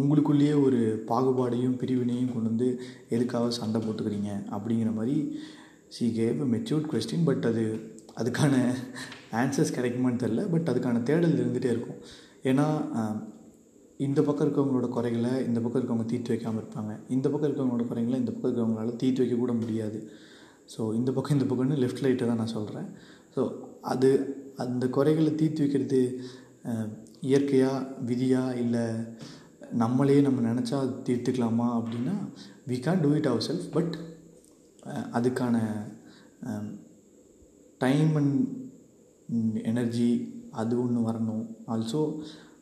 உங்களுக்குள்ளேயே 0.00 0.54
ஒரு 0.66 0.80
பாகுபாடையும் 1.08 1.76
பிரிவினையும் 1.80 2.32
கொண்டு 2.34 2.50
வந்து 2.50 2.68
எதுக்காக 3.16 3.48
சண்டை 3.58 3.80
போட்டுக்கிறீங்க 3.86 4.30
அப்படிங்கிற 4.56 4.92
மாதிரி 4.98 5.16
she 5.96 6.06
gave 6.20 6.44
matured 6.54 6.88
question 6.92 7.26
but 7.30 7.44
அது 7.50 7.64
அதுக்கான 8.20 8.54
ஆன்சர்ஸ் 9.40 9.74
கிடைக்குமான்னு 9.76 10.22
தெரில 10.24 10.42
பட் 10.52 10.70
அதுக்கான 10.72 11.02
தேடல் 11.08 11.36
இருந்துகிட்டே 11.38 11.70
இருக்கும். 11.74 11.98
ஏன்னா 12.50 12.66
இந்த 14.06 14.20
பக்கம் 14.26 14.46
இருக்கவங்களோட 14.46 14.88
குறைகளை 14.96 15.32
இந்த 15.48 15.58
பக்கம் 15.64 15.80
இருக்கவங்க 15.80 16.06
தீர்த்து 16.12 16.32
வைக்காமல் 16.32 16.60
இருப்பாங்க. 16.62 16.92
இந்த 17.14 17.26
பக்கம் 17.32 17.48
இருக்கவங்களோட 17.48 17.84
குறைகளை 17.90 18.16
இந்த 18.22 18.32
பக்கம் 18.32 18.50
இருக்கவங்களால 18.50 18.96
தீர்த்து 19.02 19.22
வைக்க 19.22 19.36
கூட 19.42 19.54
முடியாது. 19.62 20.00
ஸோ 20.72 20.80
இந்த 20.98 21.10
பக்கம் 21.16 21.36
இந்த 21.38 21.46
பக்கம்னு 21.50 21.82
லெஃப்ட் 21.84 22.04
ரைட்டை 22.06 22.26
தான் 22.30 22.40
நான் 22.42 22.54
சொல்கிறேன் 22.56 22.88
ஸோ 23.34 23.42
அது 23.92 24.10
அந்த 24.64 24.84
குறைகளை 24.96 25.32
தீர்த்து 25.40 25.62
வைக்கிறது 25.64 26.00
இயற்கையாக 27.30 27.86
விதியாக 28.08 28.58
இல்லை 28.62 28.86
நம்மளே 29.82 30.16
நம்ம 30.26 30.42
நினச்சா 30.50 30.78
தீர்த்துக்கலாமா 31.06 31.66
அப்படின்னா 31.78 32.16
we 32.70 32.76
can 32.86 33.02
do 33.04 33.10
it 33.18 33.30
our 33.32 33.46
self 33.48 33.68
but 33.76 33.94
அதுக்கான 35.18 35.56
டைம் 37.78 38.12
அண்ட் 38.20 39.56
எனர்ஜி 39.70 40.10
அது 40.60 40.74
ஒன்று 40.82 41.00
வரணும். 41.08 41.44
ஆல்சோ 41.72 42.02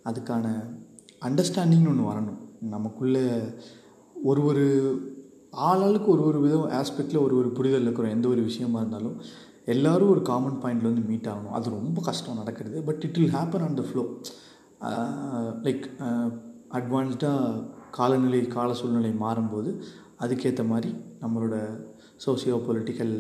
அதுக்கான 0.05 0.47
அண்டர்ஸ்டாண்டிங்னு 1.27 1.91
ஒன்று 1.93 2.11
வரணும். 2.11 2.41
நமக்குள்ளே 2.75 3.27
ஒரு 4.23 4.43
ஒரு 4.51 4.65
ஆளாளுக்கு 5.69 6.09
ஒரு 6.15 6.23
ஒரு 6.29 6.39
விதம் 6.45 6.71
ஆஸ்பெக்டில் 6.81 7.25
ஒரு 7.25 7.35
ஒரு 7.41 7.51
புரிதல் 7.59 7.87
இருக்கிறோம். 7.87 8.15
எந்த 8.17 8.27
ஒரு 8.29 8.43
விஷயமா 8.43 8.79
இருந்தாலும் 8.79 9.17
எல்லாரும் 9.75 10.13
ஒரு 10.15 10.23
காமன் 10.23 10.59
பாயிண்டில் 10.63 10.91
வந்து 10.91 11.09
மீட் 11.11 11.29
ஆகணும். 11.33 11.55
அது 11.59 11.77
ரொம்ப 11.79 11.99
கஷ்டம் 12.09 12.41
நடக்கிறது. 12.41 12.79
But 12.83 13.03
it 13.07 13.19
will 13.19 13.37
happen 13.37 13.65
on 13.67 13.79
the 13.81 13.85
flow 13.91 14.05
like 15.67 15.85
அட்வான்ஸ்டாக 16.79 17.63
காலநிலை 17.99 18.41
கால 18.57 18.71
சூழ்நிலை 18.75 19.13
மாறும்போது 19.21 19.71
அதுக்கேற்ற 20.23 20.63
மாதிரி 20.69 20.91
நம்மளோட 21.23 21.57
சோசியோ 22.25 22.57
பொலிட்டிக்கல் 22.67 23.15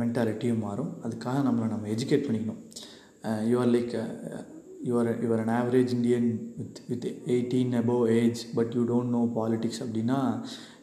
மென்டாலிட்டியும் 0.00 0.62
மாறும். 0.66 0.92
அதுக்காக 1.06 1.40
நம்மளை 1.48 1.68
நம்ம 1.74 1.88
எஜுகேட் 1.94 2.26
பண்ணிக்கணும். 2.26 2.60
You're 3.52 3.72
like 3.76 3.94
your 4.88 5.08
your 5.24 5.40
an 5.42 5.52
average 5.58 5.92
Indian 5.96 6.26
with 6.58 6.78
with 6.90 7.06
eighteen 7.34 7.72
above 7.80 8.02
age 8.18 8.40
but 8.56 8.72
you 8.76 8.82
don't 8.90 9.12
know 9.16 9.22
politics 9.38 9.80
அப்படின்னா 9.84 10.18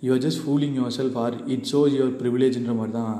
you're 0.05 0.23
just 0.25 0.41
fooling 0.45 0.75
your 0.79 0.95
self 0.99 1.17
or 1.23 1.35
it 1.55 1.67
shows 1.71 1.95
your 1.97 2.13
ப்ரிவிலேஜ்ன்ற 2.21 2.73
மாதிரி 2.79 2.95
தான் 2.99 3.15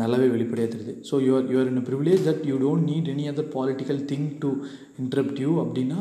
நல்லாவே 0.00 0.26
வெளிப்படையாக 0.34 0.70
தெரியுது. 0.74 0.94
So 1.08 1.14
your 1.28 1.48
your 1.54 1.70
in 1.70 1.86
privilege 1.88 2.22
that 2.28 2.44
you 2.50 2.56
don't 2.62 2.86
need 2.90 3.08
any 3.14 3.24
other 3.32 3.50
political 3.56 4.00
thing 4.12 4.28
to 4.44 4.50
interrupt 5.02 5.40
you 5.44 5.50
அப்படின்னா 5.64 6.00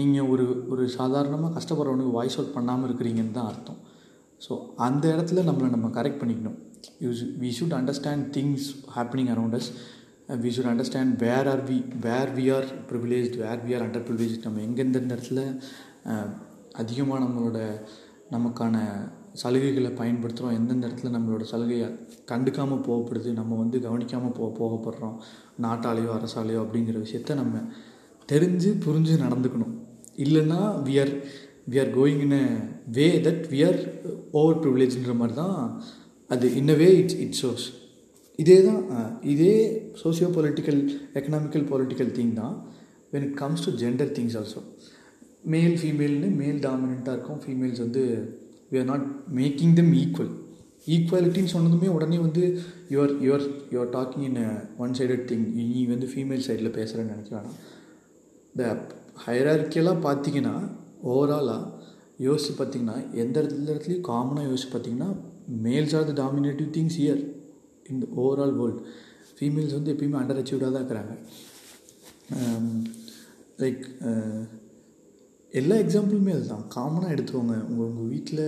நீங்கள் 0.00 0.28
ஒரு 0.32 0.44
ஒரு 0.72 0.84
சாதாரணமாக 0.98 1.52
கஷ்டப்படுறவனுக்கு 1.58 2.16
வாய்ஸ் 2.18 2.38
அவுட் 2.38 2.56
பண்ணாமல் 2.56 2.88
இருக்கிறீங்கன்னு 2.88 3.36
தான் 3.38 3.50
அர்த்தம். 3.52 3.80
ஸோ 4.46 4.52
அந்த 4.86 5.04
இடத்துல 5.14 5.44
நம்மளை 5.48 5.68
நம்ம 5.76 5.90
கரெக்ட் 5.98 6.20
பண்ணிக்கணும். 6.22 6.58
You 7.04 7.10
we 7.42 7.50
should 7.58 7.76
understand 7.80 8.26
things 8.36 8.66
happening 8.96 9.30
around 9.34 9.58
as 9.60 9.70
we 10.44 10.50
should 10.56 10.70
understand 10.72 11.14
where 11.24 11.48
are 11.52 11.62
we 11.70 11.78
where 12.06 12.32
we 12.38 12.46
are 12.56 12.68
privilege 12.90 13.36
where 13.44 13.62
we 13.66 13.74
are 13.76 13.84
underprivilege 14.08 14.36
நம்ம 14.46 14.62
எங்கெந்தெந்த 14.68 15.16
இடத்துல 15.16 15.42
அதிகமாக 16.82 17.22
நம்மளோட 17.24 17.58
நமக்கான 18.34 18.76
சலுகைகளை 19.40 19.90
பயன்படுத்துகிறோம் 20.00 20.56
எந்தெந்த 20.58 20.84
இடத்துல 20.88 21.10
நம்மளோட 21.14 21.44
சலுகையை 21.50 21.88
கண்டுக்காமல் 22.30 22.84
போகப்படுது 22.86 23.30
நம்ம 23.40 23.56
வந்து 23.56 23.78
கவனிக்காமல் 23.86 24.34
போ 24.38 24.46
போகப்படுறோம். 24.60 25.16
நாட்டாலேயோ 25.64 26.10
அரசாலேயோ 26.18 26.60
அப்படிங்கிற 26.64 26.96
விஷயத்த 27.04 27.34
நம்ம 27.34 27.62
தெரிஞ்சு 28.32 28.70
புரிஞ்சு 28.86 29.14
நடந்துக்கணும். 29.24 29.74
இல்லைன்னா 30.24 30.60
we 30.86 30.94
are 31.02 31.12
we 31.72 31.78
are 31.82 31.92
going 31.98 32.22
in 32.26 32.36
a 32.40 32.44
way 32.96 33.06
that 33.26 33.44
we 33.52 33.60
are 33.68 33.80
over 34.40 34.60
ப்ரிவிலேஜ்ன்ற 34.64 35.14
மாதிரி 35.20 35.36
தான் 35.42 35.58
அது 36.30 36.46
in 36.54 36.74
way 36.76 36.88
it's 37.00 37.18
it 37.20 37.38
shows 37.42 37.66
இதே 38.38 38.56
தான் 38.62 38.82
இதே 39.24 39.54
socio 40.02 40.28
political 40.34 40.80
economical 41.14 41.64
political 41.70 42.10
thing 42.18 42.34
தான் 42.34 42.56
when 43.12 43.24
it 43.28 43.38
comes 43.38 43.64
to 43.64 43.70
gender 43.76 44.12
things 44.16 44.36
also 44.36 44.60
male 45.44 45.74
ஃபீமேல்னு 45.80 46.28
male 46.40 46.58
டாமினண்ட்டாக 46.58 47.16
இருக்கும். 47.16 47.40
Females 47.44 47.80
வந்து 47.80 48.02
we 48.72 48.78
are 48.78 48.86
not 48.86 49.06
making 49.34 49.74
them 49.74 49.92
equal 49.94 50.32
ஈக்குவாலிட்டின்னு 50.86 51.52
சொன்னதுமே 51.52 51.88
உடனே 51.88 52.18
வந்து 52.18 52.42
your 52.90 53.14
your 53.22 53.46
your 53.72 53.90
talking 53.90 54.26
in 54.28 54.38
one 54.76 54.94
sided 54.98 55.24
thing 55.28 55.46
நீ 55.70 55.80
வந்து 55.86 56.06
ஃபீமேல் 56.06 56.44
சைடில் 56.46 56.76
பேசுகிறேன்னு 56.76 57.14
நினைக்கிறானா 57.14 57.52
இந்த 58.54 58.64
ஹைரார்க்கியெல்லாம் 59.26 60.04
பார்த்தீங்கன்னா 60.04 60.54
ஓவராலாக 61.04 61.64
யோசிச்சு 62.18 62.54
பார்த்தீங்கன்னா 62.60 62.96
எந்த 63.14 63.34
இடத்துல 63.40 63.72
இடத்துலையும் 63.72 64.06
காமனாக 64.10 64.48
யோசிச்சு 64.48 64.70
பார்த்தீங்கன்னா 64.72 65.10
males 65.66 65.96
are 65.98 66.08
the 66.10 66.14
dominative 66.22 66.70
things 66.76 66.98
here 67.04 67.22
இந்த 67.90 68.06
ஓவரால் 68.22 68.54
வேர்ல்டு 68.60 68.82
ஃபீமேல்ஸ் 69.38 69.76
வந்து 69.76 69.92
எப்பயுமே 69.94 70.18
அண்டர் 70.20 70.40
அச்சீவ்டாக 70.40 70.70
தான் 70.72 70.82
இருக்கிறாங்க. 70.82 71.14
லைக் 73.62 73.84
எல்லா 75.54 75.76
எக்ஸாம்பிளுமே 75.82 76.32
அதுதான். 76.36 76.64
காமனாக 76.74 77.14
எடுத்துக்கோங்க. 77.14 77.56
உங்கள் 77.70 77.88
உங்கள் 77.90 78.10
வீட்டில் 78.14 78.42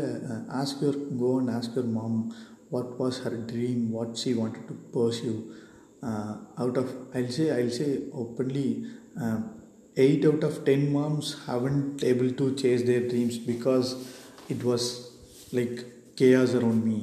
ask 0.61 0.83
your 0.85 0.99
go 1.23 1.30
and 1.40 1.52
ask 1.59 1.76
your 1.76 1.92
mom 1.99 2.19
what 2.75 2.92
was 3.00 3.21
her 3.25 3.38
dream 3.52 3.83
what 3.97 4.19
she 4.23 4.33
wanted 4.40 4.66
to 4.71 4.76
pursue 4.97 5.35
out 6.62 6.80
of 6.83 6.92
I'll 7.21 7.33
say 7.38 7.47
I'll 7.59 7.73
say 7.78 7.87
openly 8.25 8.66
eight 10.07 10.26
out 10.30 10.47
of 10.49 10.59
ten 10.69 10.87
moms 10.99 11.30
haven't 11.47 12.04
able 12.11 12.30
to 12.42 12.49
chase 12.64 12.85
their 12.90 13.07
dreams 13.12 13.40
because 13.50 13.88
it 14.54 14.66
was 14.71 14.88
like 15.61 15.78
cares 16.20 16.56
around 16.60 16.86
me 16.90 17.00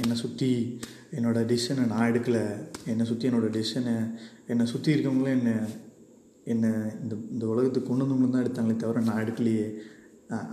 என்னை 0.00 0.16
சுற்றி 0.22 0.50
என்னோடய 1.16 1.48
டிசிஷனை 1.50 1.84
நான் 1.92 2.08
எடுக்கலை. 2.10 2.44
என்னை 2.92 3.04
சுற்றி 3.10 3.28
என்னோடய 3.28 3.52
டிசிஷனை 3.56 3.94
என்னை 4.52 4.64
சுற்றி 4.72 4.90
இருக்கவங்களும் 4.94 5.36
என்னை 5.38 5.54
என்னை 6.52 6.70
இந்த 7.02 7.14
இந்த 7.34 7.44
உலகத்துக்கு 7.52 7.88
கொண்டு 7.88 8.04
வந்தவங்களும் 8.04 8.34
தான் 8.34 8.44
எடுத்தாங்களே 8.44 8.76
தவிர 8.82 9.02
நான் 9.08 9.22
எடுக்கலையே. 9.24 9.66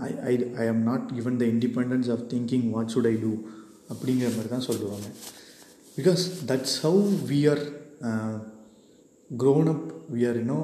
I 0.08 0.10
I 0.30 0.34
I 0.64 0.66
am 0.72 0.84
not 0.90 1.06
given 1.18 1.38
the 1.42 1.46
independence 1.54 2.10
of 2.16 2.24
thinking 2.34 2.66
what 2.76 2.94
should 2.96 3.10
I 3.12 3.16
do 3.26 3.34
அப்படிங்கிற 3.94 4.30
மாதிரி 4.36 4.52
தான் 4.56 4.68
சொல்லுவாங்க. 4.70 5.08
Because 5.98 6.24
that's 6.52 6.78
how 6.86 7.04
we 7.32 7.40
are 7.54 7.64
grown 9.44 9.70
up 9.76 9.88
we 10.16 10.24
are 10.30 10.40
you know 10.42 10.60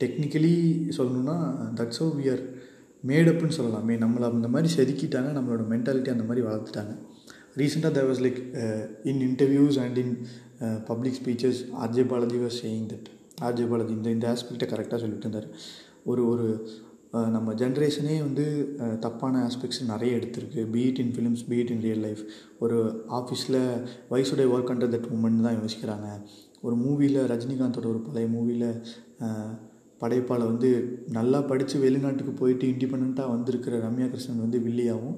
technically 0.00 0.54
சொல்லணும்னா 0.98 1.36
தட்ஸ் 1.80 2.00
ஹவு 2.02 2.12
வி 2.20 2.26
ஆர் 2.34 2.44
மேடப்புன்னு 3.06 3.56
சொல்லலாமே. 3.58 3.94
நம்மளை 4.04 4.26
அந்த 4.30 4.48
மாதிரி 4.48 4.68
செதுக்கிட்டாங்க 4.76 5.30
நம்மளோட 5.38 5.64
மென்டாலிட்டி 5.72 6.10
அந்த 6.14 6.24
மாதிரி 6.28 6.46
வளர்த்துட்டாங்க. 6.46 6.94
ரீசெண்டாக 7.60 7.92
there 7.96 8.10
was 8.10 8.22
like 8.24 8.40
in 9.10 9.22
interviews 9.28 9.78
and 9.84 9.98
in 10.02 10.12
public 10.90 11.18
speeches 11.20 11.60
RJ 11.84 12.04
Balaji 12.08 12.36
was 12.36 12.58
saying 12.62 12.88
that 12.92 13.08
RJ 13.46 13.68
Balaji 13.68 13.92
இந்த 13.92 14.10
இந்த 14.10 14.26
ஆஸ்பெக்டை 14.34 14.66
கரெக்டாக 14.70 14.98
சொல்லிட்டு 15.04 15.26
இருந்தார். 15.26 15.48
ஒரு 16.04 16.22
ஒரு 16.28 16.46
uh, 17.12 17.28
நம்ம 17.34 17.54
ஜென்ரேஷனே 17.54 18.16
வந்து 18.18 18.44
uh, 18.78 18.98
தப்பான 18.98 19.48
ஆஸ்பெக்ட்ஸ் 19.48 19.82
நிறைய 19.92 20.16
எடுத்திருக்கு. 20.16 20.62
Be it 20.70 20.98
in 20.98 21.14
films 21.16 21.44
be it 21.48 21.70
in 21.70 21.80
real 21.80 22.04
life 22.06 22.22
ஒரு 22.58 22.78
ஆஃபீஸில் 23.18 23.60
வயசுடைய 24.10 24.46
ஒர்க் 24.56 24.72
அண்டர் 24.74 24.92
தட் 24.94 25.08
மூமெண்ட் 25.14 25.46
தான் 25.46 25.58
யோசிக்கிறாங்க. 25.62 26.08
ஒரு 26.60 26.76
மூவியில் 26.76 27.18
ரஜினிகாந்தோட 27.32 27.86
ஒரு 27.86 28.00
பழைய 28.06 28.28
மூவியில் 28.36 28.68
படைப்பால் 30.00 30.48
வந்து 30.50 30.68
நல்லா 31.16 31.38
படித்து 31.50 31.76
வெளிநாட்டுக்கு 31.84 32.32
போயிட்டு 32.40 32.64
இண்டிபெண்ட்டாக 32.72 33.32
வந்திருக்கிற 33.34 33.76
ரம்யா 33.86 34.06
கிருஷ்ணன் 34.10 34.44
வந்து 34.44 34.58
வில்லியாகவும் 34.66 35.16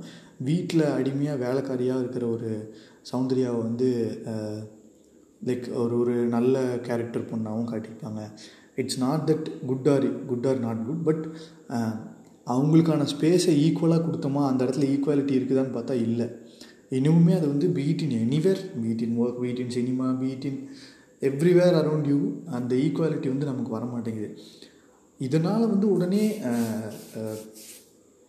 வீட்டில் 0.48 0.84
அடிமையாக 0.98 1.42
வேலைக்காரியாக 1.44 2.02
இருக்கிற 2.02 2.26
ஒரு 2.26 2.50
சௌந்தர்யாவை 3.10 3.60
வந்து 3.62 3.88
லைக் 5.48 5.66
ஒரு 5.82 5.94
ஒரு 5.98 6.14
நல்ல 6.36 6.62
கேரக்டர் 6.86 7.28
பொண்ணாகவும் 7.30 7.70
காட்டியிருப்பாங்க. 7.70 8.22
It's 8.80 9.00
not 9.04 9.24
that 9.30 9.48
good 9.70 9.88
or 9.94 10.06
good 10.30 10.48
or 10.50 10.60
not 10.66 10.82
good 10.88 11.04
but 11.08 11.24
அவங்களுக்கான 12.46 13.06
ஸ்பேஸை 13.12 13.52
ஈக்குவலாக 13.64 14.04
கொடுத்தோமா? 14.06 14.42
அந்த 14.50 14.60
இடத்துல 14.64 14.86
ஈக்குவாலிட்டி 14.94 15.34
இருக்குதான்னு 15.38 15.76
பார்த்தா 15.76 15.96
இல்லை. 16.06 16.26
இன்னுமே 16.98 17.34
அது 17.38 17.46
வந்து 17.52 17.66
be it in 17.76 18.14
in 18.14 18.24
anywhere 18.26 18.62
be it in 18.84 19.10
in 19.10 19.20
work 19.22 19.40
be it in 19.42 19.68
in 19.68 19.76
cinema 19.78 20.06
be it in 20.22 20.56
in 20.60 20.62
everywhere 21.28 21.76
around 21.80 22.08
you 22.12 22.18
அந்த 22.58 22.72
ஈக்குவாலிட்டி 22.84 23.28
வந்து 23.32 23.48
நமக்கு 23.50 23.72
வர 23.76 23.84
மாட்டேங்குது 23.84 24.28
இதனால் 25.26 25.70
வந்து 25.72 25.86
உடனே 25.94 26.24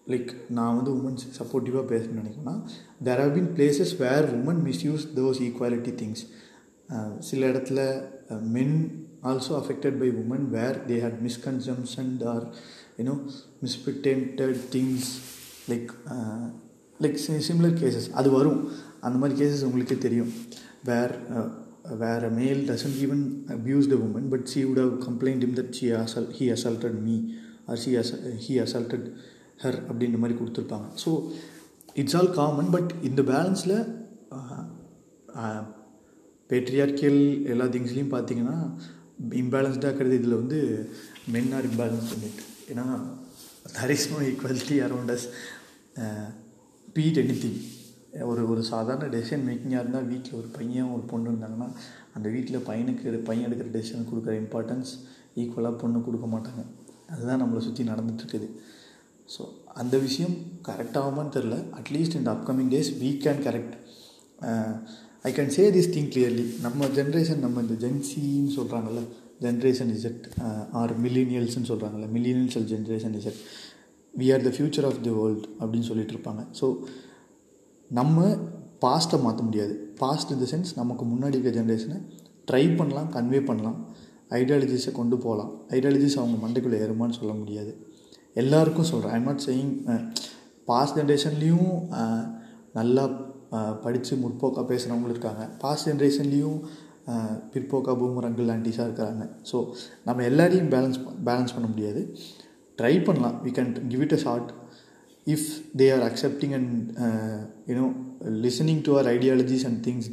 லைக் 0.08 0.32
நான் 0.58 0.78
வந்து 0.78 0.92
உமன்ஸ் 0.98 1.26
சப்போர்ட்டிவாக 1.40 1.86
பேசணும்னு 1.92 2.22
நினைக்கிறேன்னா 2.22 2.56
there 3.08 3.22
have 3.24 3.36
been 3.38 3.52
places 3.58 3.94
where 4.04 4.28
women 4.40 4.62
misuse 4.70 5.06
those 5.20 5.40
equality 5.48 5.94
things 6.02 6.24
சில 7.30 7.42
இடத்துல 7.52 7.80
men 8.56 8.76
also 9.32 9.54
affected 9.62 9.98
by 10.02 10.10
women 10.24 10.46
where 10.58 10.78
they 10.90 10.98
had 11.04 11.20
misconception 11.28 12.14
or 12.34 12.46
you know 13.00 13.16
misinterpreted 13.66 14.62
things 14.76 15.10
like 15.72 15.92
like 17.04 17.20
similar 17.50 17.78
cases 17.84 18.10
அது 18.20 18.30
வரும். 18.38 18.62
அந்த 19.06 19.18
மாதிரி 19.22 19.36
கேசஸ் 19.42 19.66
உங்களுக்கே 19.68 19.98
தெரியும். 20.08 20.32
Where 20.90 21.14
where 22.02 22.26
a 22.26 22.30
male 22.30 22.62
doesn't 22.72 22.98
even 23.06 23.24
abuse 23.50 23.90
the 23.94 23.98
woman 24.08 24.28
but 24.34 24.46
she 24.54 24.60
would 24.66 24.82
have 24.84 24.94
complained 25.08 25.44
him 25.48 25.56
that 25.60 25.74
she 25.80 25.88
assault 26.04 26.30
he 26.38 26.48
assaulted 26.58 27.00
me 27.08 27.16
or 27.66 27.78
she 27.78 27.92
அச 27.96 28.12
he 28.46 28.56
assaulted 28.66 29.08
her 29.64 29.80
அப்படின்ற 29.90 30.18
மாதிரி 30.18 30.38
கொடுத்துருப்பாங்க. 30.40 30.88
So 31.04 31.10
it's 31.96 32.16
all 32.16 32.32
common 32.40 32.72
but 32.72 32.92
இந்த 33.04 33.22
பேலன்ஸில் 33.22 33.78
patriarchal 36.52 37.22
எல்லா 37.46 37.66
திங்ஸ்லேயும் 37.66 38.14
பார்த்தீங்கன்னா 38.16 38.58
இம்பேலன்ஸ்டாக 39.44 39.90
இருக்கிறது 39.90 40.20
இதில் 40.20 40.40
வந்து 40.42 40.60
மென் 41.30 41.52
ஆர் 41.54 41.68
இம்பேலன்ஸ் 41.72 42.10
பண்ணிட்டு 42.12 42.44
ஏன்னா 42.72 42.86
there 43.76 43.92
is 43.92 44.10
no 44.12 44.20
equality 44.30 44.78
around 44.88 45.12
us 45.12 45.28
be it 46.94 47.18
anything 47.44 47.60
ஒரு 48.32 48.42
ஒரு 48.52 48.62
சாதாரண 48.72 49.06
டெசிஷன் 49.16 49.44
மேக்கிங்காக 49.48 49.82
இருந்தால் 49.84 50.08
வீட்டில் 50.12 50.38
ஒரு 50.40 50.48
பையன் 50.58 50.92
ஒரு 50.96 51.04
பொண்ணு 51.12 51.30
இருந்தாங்கன்னா 51.32 51.68
அந்த 52.16 52.28
வீட்டில் 52.30 52.66
பையனுக்கு 52.70 53.24
பையன் 53.30 53.48
எடுக்கிற 53.48 53.70
டெசிஷன் 53.76 54.08
கொடுக்குற 54.10 54.34
இம்பார்ட்டன்ஸ் 54.44 54.92
ஈக்குவலாக 55.42 55.76
பொண்ணு 55.82 56.00
கொடுக்க 56.08 56.28
மாட்டாங்க. 56.36 56.64
அதுதான் 57.14 57.42
நம்மளை 57.44 57.62
சுற்றி 57.68 57.84
நடந்துகிட்ருக்குது 57.92 58.50
ஸோ 59.34 59.42
அந்த 59.82 59.96
விஷயம் 59.98 60.36
கரெக்டாகுமான்னு 60.68 61.34
தெரில 61.38 61.58
அட்லீஸ்ட் 61.80 62.18
இந்த 62.20 62.30
upcoming 62.36 62.72
days 62.74 62.92
we 63.02 63.10
can 63.26 63.42
correct 63.48 63.76
I 65.30 65.32
can 65.38 65.52
say 65.58 65.64
this 65.78 65.92
thing 65.96 66.10
clearly 66.14 66.46
நம்ம 66.66 66.88
ஜென்ரேஷன் 66.98 67.42
நம்ம 67.46 67.62
இந்த 67.62 67.76
ஜென்சின்னு 67.84 68.54
சொல்கிறாங்கல்ல 68.58 69.04
ஜென்ரேஷன் 69.46 69.92
இசட் 69.98 70.26
ஆர் 70.80 70.94
மில்லினியல்ஸ்னு 71.06 71.70
சொல்கிறாங்கல்ல 71.72 72.10
millennials 72.18 72.68
generation 72.74 73.16
Z 73.20 73.40
we 74.14 74.28
are 74.34 74.44
the 74.48 74.52
future 74.58 74.88
of 74.90 75.00
the 75.08 75.14
world 75.20 75.48
அப்படின்னு 75.60 75.90
சொல்லிட்டு 75.92 76.16
இருப்பாங்க. 76.16 76.44
ஸோ 76.60 76.68
நம்ம 78.00 78.26
பாஸ்ட்டை 78.84 79.18
மாற்ற 79.24 79.42
முடியாது. 79.48 79.74
பாஸ்ட் 80.02 80.34
இந்த 80.36 80.46
சென்ஸ் 80.52 80.72
நமக்கு 80.82 81.04
முன்னாடி 81.14 81.36
இருக்க 81.38 81.52
ஜென்ரேஷனை 81.58 81.98
ட்ரை 82.50 82.64
பண்ணலாம் 82.80 83.10
கன்வே 83.16 83.40
பண்ணலாம். 83.50 83.80
ஐடியாலஜிஸை 84.40 84.92
கொண்டு 85.00 85.16
போகலாம். 85.26 85.52
ஐடியாலஜிஸ் 85.76 86.20
அவங்க 86.22 86.38
மண்டைக்குள்ளே 86.44 86.78
ஏறுமான்னு 86.84 87.18
சொல்ல 87.20 87.34
முடியாது. 87.42 87.72
எல்லாருக்கும் 88.42 88.90
சொல்கிறேன் 88.92 89.14
ஐம் 89.18 89.28
நாட் 89.30 89.44
சேயிங் 89.48 89.74
பாஸ்ட் 90.70 90.98
ஜென்ரேஷன்லேயும் 91.00 91.74
நல்லா 92.80 93.04
படித்து 93.84 94.14
முற்போக்காக 94.24 94.66
பேசுகிறவங்களும் 94.72 95.16
இருக்காங்க. 95.16 95.44
பாஸ்ட் 95.64 95.88
ஜென்ரேஷன்லேயும் 95.90 96.60
பிற்போக்கா 97.54 97.94
பூமரங்கள் 98.02 98.52
ஆண்டிஸாக 98.56 98.88
இருக்கிறாங்க. 98.88 99.24
ஸோ 99.50 99.58
நம்ம 100.08 100.24
எல்லாரையும் 100.30 100.70
பேலன்ஸ் 100.74 101.00
பேலன்ஸ் 101.30 101.56
பண்ண 101.56 101.68
முடியாது. 101.74 102.02
ட்ரை 102.80 102.94
பண்ணலாம். 103.08 103.38
We 103.46 103.52
can 103.58 103.72
give 103.92 104.04
it 104.06 104.16
a 104.18 104.20
shot 104.26 104.50
if 105.28 105.48
they 105.78 105.88
are 105.96 106.04
accepting 106.10 106.54
and 106.60 106.72
you know 107.68 107.70
you 107.70 107.76
know 107.78 107.90
listening 108.46 108.80
ideologies 109.16 109.66
and 109.68 109.82
ideologies 109.88 110.08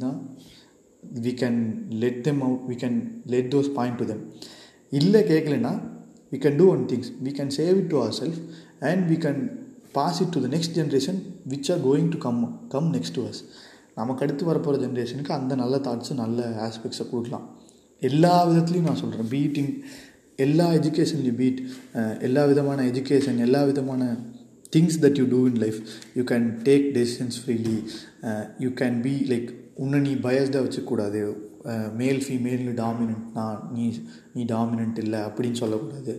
and 1.17 1.31
can 1.35 1.59
now 1.95 2.13
them 2.27 2.41
out 2.47 2.61
let 2.65 2.79
can 2.83 2.99
let 3.33 3.49
those 3.53 3.69
can 3.75 3.95
let 3.95 4.11
those 4.11 4.15
இல்லை 4.91 5.21
கேட்கலன்னா 5.31 5.73
we 6.31 6.37
can 6.37 6.57
do 6.61 6.67
one 6.71 6.83
things 6.91 7.09
we 7.25 7.31
can 7.39 7.51
save 7.57 7.75
it 7.81 7.89
to 7.93 7.97
ourself 8.21 8.39
and 8.89 9.03
we 9.11 9.17
can 9.25 9.41
pass 9.91 10.19
it 10.23 10.33
to 10.35 10.41
the 10.45 10.49
next 10.55 10.73
generation 10.79 11.19
which 11.47 11.69
are 11.71 11.81
going 11.87 12.09
to 12.09 12.17
come 12.17 12.41
come 12.67 12.89
next 12.95 13.15
to 13.15 13.23
us 13.27 13.41
நமக்கு 13.95 14.23
அடுத்து 14.25 14.43
வரப்போகிற 14.45 14.81
ஜென்ரேஷனுக்கு 14.85 15.33
அந்த 15.37 15.55
நல்ல 15.55 15.77
தாட்ஸும் 15.87 16.21
நல்ல 16.25 16.41
ஆஸ்பெக்ட்ஸை 16.67 17.05
கொடுக்கலாம் 17.11 17.45
எல்லா 18.01 18.33
விதத்துலையும் 18.49 18.89
நான் 18.89 19.01
சொல்கிறேன் 19.03 19.29
பீட்டிங் 19.31 19.71
எல்லா 20.39 20.65
எஜுகேஷன்லேயும் 20.79 21.39
பீட் 21.41 21.61
எல்லா 22.19 22.43
விதமான 22.45 22.83
எஜுகேஷன் 22.91 23.39
எல்லா 23.47 23.63
விதமான 23.63 24.03
things 24.75 24.97
that 25.03 25.19
you 25.21 25.25
do 25.35 25.39
in 25.51 25.59
life 25.63 25.79
you 26.17 26.23
can 26.31 26.47
take 26.67 26.85
decisions 26.97 27.37
freely 27.41 27.77
you 28.63 28.69
can 28.81 28.99
be 29.07 29.13
like 29.33 29.49
உன்னை 29.83 29.99
நீ 30.07 30.13
பயஸ்டாக 30.25 30.61
வச்சுக்கூடாது. 30.65 31.21
மேல் 32.01 32.19
ஃபீமேல் 32.25 32.65
டாமினன்ட் 32.83 33.25
நான் 33.37 33.59
நீ 33.75 33.85
நீ 34.35 34.41
டாமினன்ட் 34.55 34.97
இல்லை 35.03 35.19
அப்படின்னு 35.29 35.59
சொல்லக்கூடாது. 35.61 36.13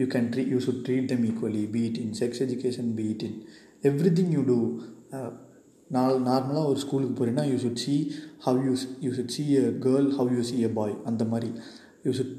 You 0.00 0.06
can 0.14 0.28
tree 0.34 0.42
you 0.52 0.58
should 0.66 0.82
treat 0.86 1.08
them 1.12 1.24
equally 1.30 1.64
be it 1.76 1.98
in 2.04 2.14
sex 2.20 2.42
education 2.46 2.90
be it 3.00 3.24
in 3.28 3.36
everything 4.18 4.32
you 4.36 4.42
do 4.52 4.58
நாள் 5.96 6.16
நார்மலாக 6.28 6.64
ஒரு 6.72 6.80
ஸ்கூலுக்கு 6.84 7.14
போகிறீங்கன்னா 7.18 7.46
you 7.52 7.56
should 7.64 7.80
see 7.84 7.94
how 8.46 8.58
you 8.66 8.72
you 9.06 9.10
should 9.16 9.34
see 9.36 9.44
a 9.60 9.62
girl 9.86 10.08
how 10.18 10.30
you 10.36 10.42
see 10.50 10.56
a 10.68 10.70
boy 10.78 10.94
அந்த 11.10 11.24
மாதிரி. 11.32 11.50
You 12.06 12.12
should 12.18 12.34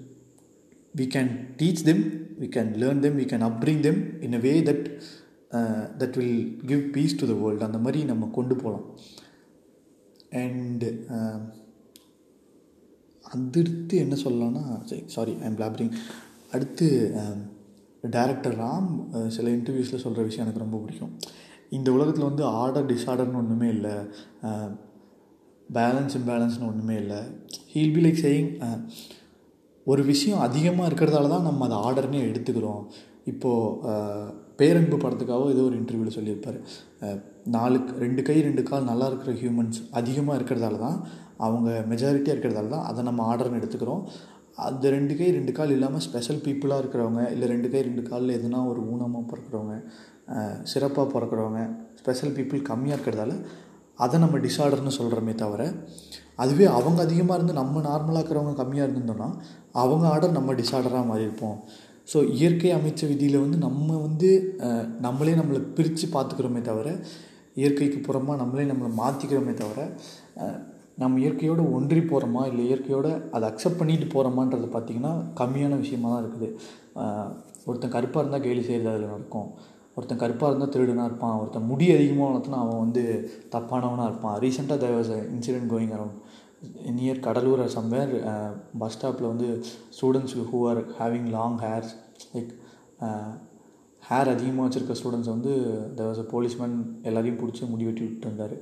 we 1.00 1.08
can 1.16 1.32
teach 1.60 1.84
them 1.90 2.04
we 2.44 2.48
can 2.56 2.72
learn 2.84 3.02
them 3.06 3.18
we 3.22 3.26
can 3.34 3.46
upbring 3.50 3.84
them 3.88 4.00
in 4.28 4.38
a 4.40 4.42
way 4.48 4.54
that 4.70 4.86
that 6.02 6.18
will 6.20 6.44
give 6.66 6.84
peace 6.96 7.18
to 7.22 7.26
the 7.32 7.36
world 7.42 7.68
அந்த 7.70 7.80
மாதிரி 7.86 8.00
நம்ம 8.12 8.30
கொண்டு 8.38 8.56
போகலாம் 8.56 8.88
and 10.42 10.90
um, 11.16 11.42
அடுத்து 13.24 13.96
என்ன 14.04 14.16
சொல்லலாம்னா 14.24 14.64
சரி 14.90 15.04
சாரி 15.16 15.34
ஐம் 15.48 15.58
பிளாபரிங் 15.60 15.92
அடுத்து 16.56 16.88
um, 17.22 17.40
டேரக்டர் 18.16 18.56
ராம் 18.62 18.90
uh, 19.18 19.28
சில 19.36 19.50
இன்டர்வியூஸில் 19.58 20.04
சொல்கிற 20.06 20.24
விஷயம் 20.28 20.46
எனக்கு 20.46 20.64
ரொம்ப 20.66 20.80
பிடிக்கும். 20.84 21.14
இந்த 21.70 21.90
உலகத்தில் 21.98 22.30
வந்து 22.30 22.44
ஆர்டர் 22.62 22.90
டிஸார்டர்னு 22.92 23.42
ஒன்றுமே 23.42 23.68
இல்லை. 23.76 23.96
பேலன்ஸ் 25.70 26.16
இம்பேலன்ஸ்னு 26.20 26.70
ஒன்றுமே 26.72 26.96
இல்லை. 27.04 27.20
ஹீல் 27.74 27.96
பி 27.98 28.02
லைக் 28.06 28.24
சேயிங் 28.26 28.50
ஒரு 29.88 30.02
விஷயம் 30.10 30.44
அதிகமாக 30.48 30.90
இருக்கிறதால 30.90 31.32
தான் 31.34 31.48
நம்ம 31.50 31.66
அதை 31.68 31.78
ஆர்டர்னே 31.88 32.22
எடுத்துக்கிறோம். 32.32 32.84
இப்போது 33.32 34.34
பேரன்பு 34.60 34.98
படத்துக்காக 35.04 35.54
ஏதோ 35.56 35.64
ஒரு 35.70 35.76
இன்டர்வியூவில் 35.82 36.18
சொல்லியிருப்பார். 36.18 36.60
நாலு 37.56 37.78
ரெண்டு 38.04 38.22
கை 38.28 38.36
ரெண்டு 38.48 38.64
கால் 38.70 38.90
நல்லா 38.90 39.06
இருக்கிற 39.12 39.32
ஹியூமன்ஸ் 39.42 39.80
அதிகமாக 40.00 40.38
இருக்கிறதால 40.40 40.80
தான் 40.86 40.98
அவங்க 41.46 41.70
மெஜாரிட்டியாக 41.92 42.36
இருக்கிறதால 42.36 42.72
தான் 42.76 42.86
அதை 42.90 43.04
நம்ம 43.10 43.24
ஆர்டர்னு 43.32 43.60
எடுத்துக்கிறோம். 43.62 44.04
அந்த 44.68 44.86
ரெண்டு 44.96 45.14
கை 45.20 45.28
ரெண்டு 45.38 45.52
கால் 45.58 45.74
இல்லாமல் 45.76 46.04
ஸ்பெஷல் 46.08 46.42
பீப்புளாக 46.46 46.82
இருக்கிறவங்க 46.84 47.22
இல்லை 47.34 47.48
ரெண்டு 47.54 47.68
கை 47.74 47.82
ரெண்டு 47.88 48.04
காலில் 48.10 48.38
எதுனா 48.40 48.60
ஒரு 48.72 48.82
ஊனமாக 48.94 49.24
பிறக்கிறவங்க 49.32 49.76
சிறப்பாக 50.72 51.08
பிறக்கிறவங்க 51.14 51.62
ஸ்பெஷல் 52.02 52.36
பீப்புள் 52.38 52.68
கம்மியாக 52.70 52.98
இருக்கிறதால 52.98 53.36
அதை 54.04 54.18
நம்ம 54.20 54.38
டிஸார்டர்னு 54.46 54.98
சொல்கிறோமே 55.00 55.34
தவிர 55.36 55.64
அதுவே 56.44 56.66
அவங்க 56.78 57.00
அதிகமாக 57.08 57.38
இருந்து 57.38 57.56
நம்ம 57.62 57.82
நார்மலாக 57.88 58.22
இருக்கிறவங்க 58.22 58.54
கம்மியாக 58.62 58.86
இருந்திருந்தோம்னா 58.88 59.30
அவங்க 59.82 60.06
ஆர்டர் 60.08 60.38
நம்ம 60.38 60.54
டிஸார்டராக 60.54 61.10
மாறி 61.10 61.26
இருப்போம் 61.28 61.58
ஸோ 62.08 62.20
இயற்கை 62.38 62.72
அமைச்ச 62.78 63.02
விதியில் 63.12 63.44
வந்து 63.44 63.58
நம்ம 63.68 63.98
வந்து 64.06 64.30
நம்மளே 65.06 65.34
நம்மளை 65.40 65.62
பிரித்து 65.78 66.08
பார்த்துக்கிறோமே 66.16 66.62
தவிர 66.70 66.90
இயற்கைக்கு 67.62 68.00
புறமாக 68.08 68.40
நம்மளே 68.42 68.66
நம்மளை 68.72 68.92
மாற்றிக்கிறோமே 69.02 69.54
தவிர 69.62 69.80
நம்ம 71.02 71.20
இயற்கையோடு 71.24 71.64
ஒன்றி 71.78 72.02
போகிறோமா 72.02 72.42
இல்லை 72.50 72.64
இயற்கையோடு 72.70 73.12
அதை 73.36 73.46
அக்செப்ட் 73.50 73.80
பண்ணிட்டு 73.80 74.08
போகிறோமான்றது 74.14 74.68
பார்த்திங்கன்னா 74.74 75.14
கம்மியான 75.40 75.78
விஷயமா 75.84 76.10
தான் 76.12 76.24
இருக்குது. 76.24 76.50
ஒருத்தன் 77.68 77.94
கருப்பாக 77.96 78.22
இருந்தால் 78.24 78.44
கேலி 78.46 78.62
செய்கிறது 78.68 78.92
அதில் 78.92 79.12
நடக்கும். 79.14 79.48
ஒருத்தன் 79.96 80.22
கருப்பாக 80.24 80.50
இருந்தால் 80.52 80.74
திருடுனா 80.74 81.06
இருப்பான். 81.10 81.38
ஒருத்தன் 81.42 81.68
முடி 81.72 81.88
அதிகமாக 81.96 82.28
வளர்த்துனா 82.30 82.60
அவன் 82.66 82.84
வந்து 82.84 83.04
தப்பானவனாக 83.56 84.10
இருப்பான். 84.12 84.36
ரீசெண்டாக 84.44 84.80
there 84.84 84.98
was 85.00 85.14
incident 85.36 85.72
going 85.74 85.94
around 85.98 86.20
near 86.98 87.24
Cuddalore 87.28 87.62
somewhere 87.76 88.12
bus 88.82 88.96
ஸ்டாப்பில் 88.96 89.32
வந்து 89.32 89.48
students 89.98 90.36
who 90.50 90.60
are 90.72 90.82
having 91.00 91.30
long 91.38 91.58
hairs 91.66 91.94
like 92.34 92.52
hair 94.04 94.32
அதிகமாக 94.34 94.66
வச்சுருக்க 94.66 94.98
ஸ்டூடெண்ட்ஸ் 95.00 95.32
வந்து 95.34 95.52
தேர் 95.98 96.10
வாஸ் 96.10 96.22
அ 96.24 96.28
போலீஸ்மேன் 96.34 96.76
எல்லாரையும் 97.10 97.40
பிடிச்சி 97.42 97.70
முடி 97.72 97.86
வெட்டி 97.88 98.04
விட்டு 98.06 98.28
இருந்தார். 98.28 98.56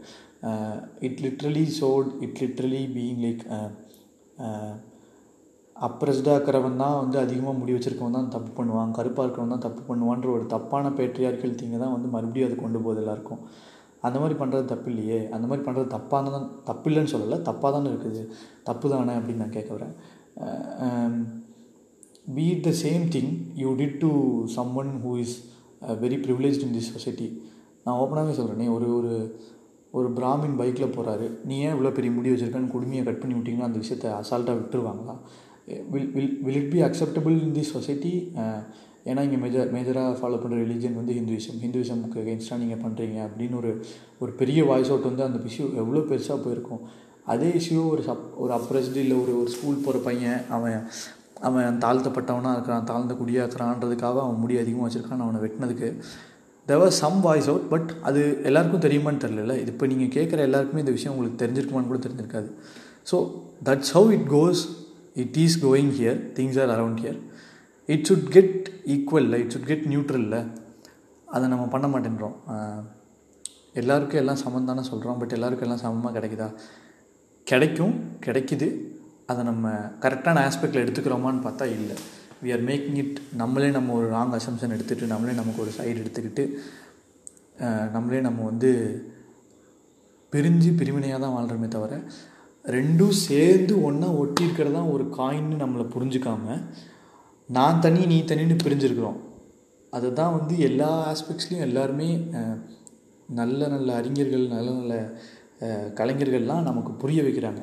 It 1.08 1.22
literally 1.26 1.66
showed 1.80 2.10
it 2.26 2.40
literally 2.44 2.84
being 2.96 3.22
like 3.26 3.44
அப்ரஸ்டாக 5.76 6.38
இருக்கிறவன் 6.38 6.82
தான் 6.84 6.98
வந்து 7.02 7.18
அதிகமாக 7.26 7.58
முடி 7.60 7.74
வச்சுருக்கவன் 7.76 8.18
தான் 8.18 8.32
தப்பு 8.36 8.52
பண்ணுவான் 8.58 8.96
கருப்பாக 8.98 9.26
இருக்கிறவன் 9.26 9.54
தான் 9.56 9.66
தப்பு 9.68 9.82
பண்ணுவான்ற 9.90 10.30
ஒரு 10.38 10.46
தப்பான 10.54 10.92
பேட்ரியார்கள் 10.98 11.60
தீங்க 11.62 11.78
தான் 11.84 11.94
வந்து 11.96 12.10
மறுபடியும் 12.16 12.48
அது 12.50 12.58
கொண்டு 12.64 12.80
போகுது 12.86 13.02
எல்லாருக்கும். 13.04 13.42
அந்த 14.02 14.18
மாதிரி 14.20 14.36
பண்ணுறது 14.40 14.66
தப்பு 14.66 14.90
இல்லையே 14.92 15.20
அந்த 15.36 15.46
மாதிரி 15.48 15.64
பண்ணுறது 15.68 15.88
தப்பான 15.88 16.32
தான் 16.36 16.48
தப்பு 16.64 16.88
இல்லைன்னு 16.90 17.14
சொல்லலை 17.14 17.38
தப்பாக 17.50 17.72
தானே 17.76 17.90
இருக்குது 17.94 18.22
தப்பு 18.70 18.90
தானே 18.90 19.14
அப்படின்னு 19.14 19.44
நான் 19.44 19.58
கேட்க 19.58 19.72
வரேன். 19.78 19.94
Be 22.36 22.46
it 22.54 22.66
the 22.68 22.72
same 22.84 23.06
thing 23.16 23.32
you 23.56 23.70
did 23.82 23.98
to 23.98 24.12
someone 24.76 24.92
who 25.06 25.14
is 25.18 25.36
very 26.04 26.20
privilege 26.26 26.60
in 26.66 26.76
this 26.78 26.92
society 26.96 27.28
நான் 27.84 28.00
ஓப்பனாகவே 28.02 28.36
சொல்கிறேனே 28.40 28.68
ஒரு 28.76 28.88
ஒரு 28.98 29.14
ஒரு 29.92 30.08
பிராமின் 30.18 30.58
பைக்கில் 30.58 30.96
போகிறாரு 30.96 31.28
நீ 31.46 31.56
ஏன் 31.60 31.76
இவ்வளோ 31.76 31.92
பெரிய 31.94 32.12
முடி 32.12 32.32
வச்சுருக்கான்னு 32.32 32.74
குடுமையை 32.74 33.04
கட் 33.04 33.22
பண்ணி 33.22 33.36
விட்டிங்கன்னா 33.36 33.70
அந்த 33.70 33.80
விஷயத்தை 33.84 34.10
அசால்ட்டாக 34.12 34.58
விட்டுருவாங்களா? 34.60 35.16
Will 35.94 36.12
will 36.16 36.36
will 36.46 36.60
it 36.62 36.72
be 36.72 36.80
acceptable 36.82 37.36
in 37.46 37.56
the 37.58 37.64
society 37.76 38.14
ஏன்னா 39.06 39.22
இங்கே 39.22 39.38
மேஜர் 39.38 39.70
மேஜராக 39.74 40.16
ஃபாலோ 40.20 40.40
பண்ணுற 40.42 40.58
ரிலீஜன் 40.66 40.96
வந்து 40.96 41.14
ஹிந்துவிசம் 41.14 41.60
ஹிந்துவிசமுக்கு 41.64 42.22
அகேன்ஸ்டாக 42.22 42.58
நீங்கள் 42.58 42.82
பண்ணுறீங்க 42.84 43.18
அப்படின்னு 43.28 43.56
ஒரு 43.56 43.86
ஒரு 44.20 44.32
பெரிய 44.32 44.66
வாய்ஸ் 44.66 44.90
அவுட் 44.90 45.08
வந்து 45.10 45.24
அந்த 45.24 45.40
இஷ்யூ 45.50 45.76
எவ்வளோ 45.76 46.00
பெருசாக 46.00 46.38
போயிருக்கும். 46.44 46.82
அதே 47.26 47.50
இஷ்யூ 47.50 47.90
ஒரு 47.90 48.04
சப் 48.04 48.26
ஒரு 48.36 48.54
அப்ரெஸ்டு 48.54 48.96
இல்லை 48.96 49.18
ஒரு 49.18 49.40
ஒரு 49.42 49.50
ஸ்கூல் 49.50 49.76
போகிற 49.76 50.04
பையன் 50.04 50.42
அவன் 50.50 50.84
அவன் 51.42 51.78
தாழ்த்தப்பட்டவனாக 51.78 52.54
இருக்கிறான் 52.54 52.84
தாழ்ந்த 52.84 53.14
குடியாக 53.14 53.46
இருக்கிறான்றதுக்காக 53.46 54.20
அவன் 54.22 54.40
முடி 54.40 54.58
அதிகமாக 54.58 54.88
வச்சுருக்கான் 54.88 55.26
அவனை 55.26 55.42
வெட்டினதுக்கு 55.42 55.90
there were 56.66 56.90
some 56.90 57.22
voice 57.22 57.48
out 57.48 57.70
but 57.70 57.92
அது 58.02 58.42
எல்லாருக்கும் 58.44 58.84
தெரியுமான்னு 58.90 59.24
தெரியல 59.26 59.62
இது 59.62 59.66
இப்போ 59.66 59.88
நீங்கள் 59.88 60.14
கேட்குற 60.18 60.38
எல்லாருக்குமே 60.38 60.80
இந்த 60.80 60.92
விஷயம் 60.92 61.14
உங்களுக்கு 61.16 61.46
தெரிஞ்சிருக்குமான்னு 61.46 61.88
கூட 61.88 62.00
தெரிஞ்சிருக்காது. 62.08 62.50
So 63.12 63.30
that's 63.66 63.94
how 63.94 64.10
it 64.10 64.28
goes 64.30 64.68
it 65.16 65.38
is 65.38 65.66
going 65.66 65.94
here 66.00 66.20
things 66.40 66.60
are 66.64 66.70
around 66.70 67.02
here 67.04 67.20
it 67.94 68.06
should 68.10 68.28
get 68.36 68.68
ஈக்குவலில் 68.94 69.40
it 69.42 69.54
should 69.54 69.70
get 69.72 69.88
நியூட்ரலில் 69.92 70.40
அதை 71.36 71.46
நம்ம 71.54 71.66
பண்ண 71.74 71.88
மாட்டேன்றோம். 71.94 72.38
எல்லாருக்கும் 73.80 74.22
எல்லாம் 74.22 74.42
சமம் 74.44 74.70
தானே 74.70 74.84
சொல்கிறோம் 74.92 75.20
பட் 75.22 75.36
எல்லாருக்கும் 75.38 75.68
எல்லாம் 75.68 75.84
சமமாக 75.86 76.14
கிடைக்குதா? 76.18 76.48
கிடைக்கும் 77.48 77.96
கிடைக்குது. 78.26 78.68
அதை 79.32 79.42
நம்ம 79.50 79.72
கரெக்டான 80.04 80.44
ஆஸ்பெக்டில் 80.48 80.84
எடுத்துக்கிறோமான்னு 80.84 81.46
பார்த்தா 81.48 81.66
இல்லை. 81.78 81.96
வி 82.44 82.50
ஆர் 82.56 82.64
மேக்கிங் 82.70 83.00
இட் 83.04 83.18
நம்மளே 83.42 83.70
நம்ம 83.78 83.94
ஒரு 84.00 84.08
ராங் 84.16 84.36
அசம்ஷன் 84.38 84.74
எடுத்துகிட்டு 84.76 85.12
நம்மளே 85.14 85.34
நமக்கு 85.42 85.64
ஒரு 85.66 85.72
சைடு 85.78 85.98
எடுத்துக்கிட்டு 86.04 86.44
நம்மளே 87.96 88.22
நம்ம 88.28 88.40
வந்து 88.50 88.70
பிரிஞ்சு 90.34 90.70
பிரிவினையாக 90.80 91.20
தான் 91.24 91.36
வாழ்கிறோமே 91.36 91.68
தவிர 91.76 91.96
ரெண்டும் 92.66 93.16
சேர்ந்து 93.28 93.74
ஒன்றா 93.88 94.08
ஒட்டி 94.22 94.42
இருக்கிறது 94.44 94.76
தான் 94.78 94.92
ஒரு 94.94 95.06
காயின்னு 95.18 95.62
நம்மளை 95.64 95.86
புரிஞ்சுக்காம 95.96 96.56
நான் 97.58 97.82
தனி 97.84 98.02
நீ 98.12 98.18
தனின்னு 98.30 98.56
பிரிஞ்சிருக்கிறோம். 98.64 99.20
அதை 99.94 100.08
தான் 100.20 100.36
வந்து 100.38 100.56
எல்லா 100.68 100.90
ஆஸ்பெக்ட்ஸ்லேயும் 101.12 101.66
எல்லாருமே 101.68 102.10
நல்ல 103.40 103.68
நல்ல 103.74 103.90
அறிஞர்கள் 104.00 104.46
நல்ல 104.56 104.70
நல்ல 104.80 104.96
கலைஞர்கள்லாம் 106.00 106.68
நமக்கு 106.70 106.92
புரிய 107.02 107.20
வைக்கிறாங்க. 107.26 107.62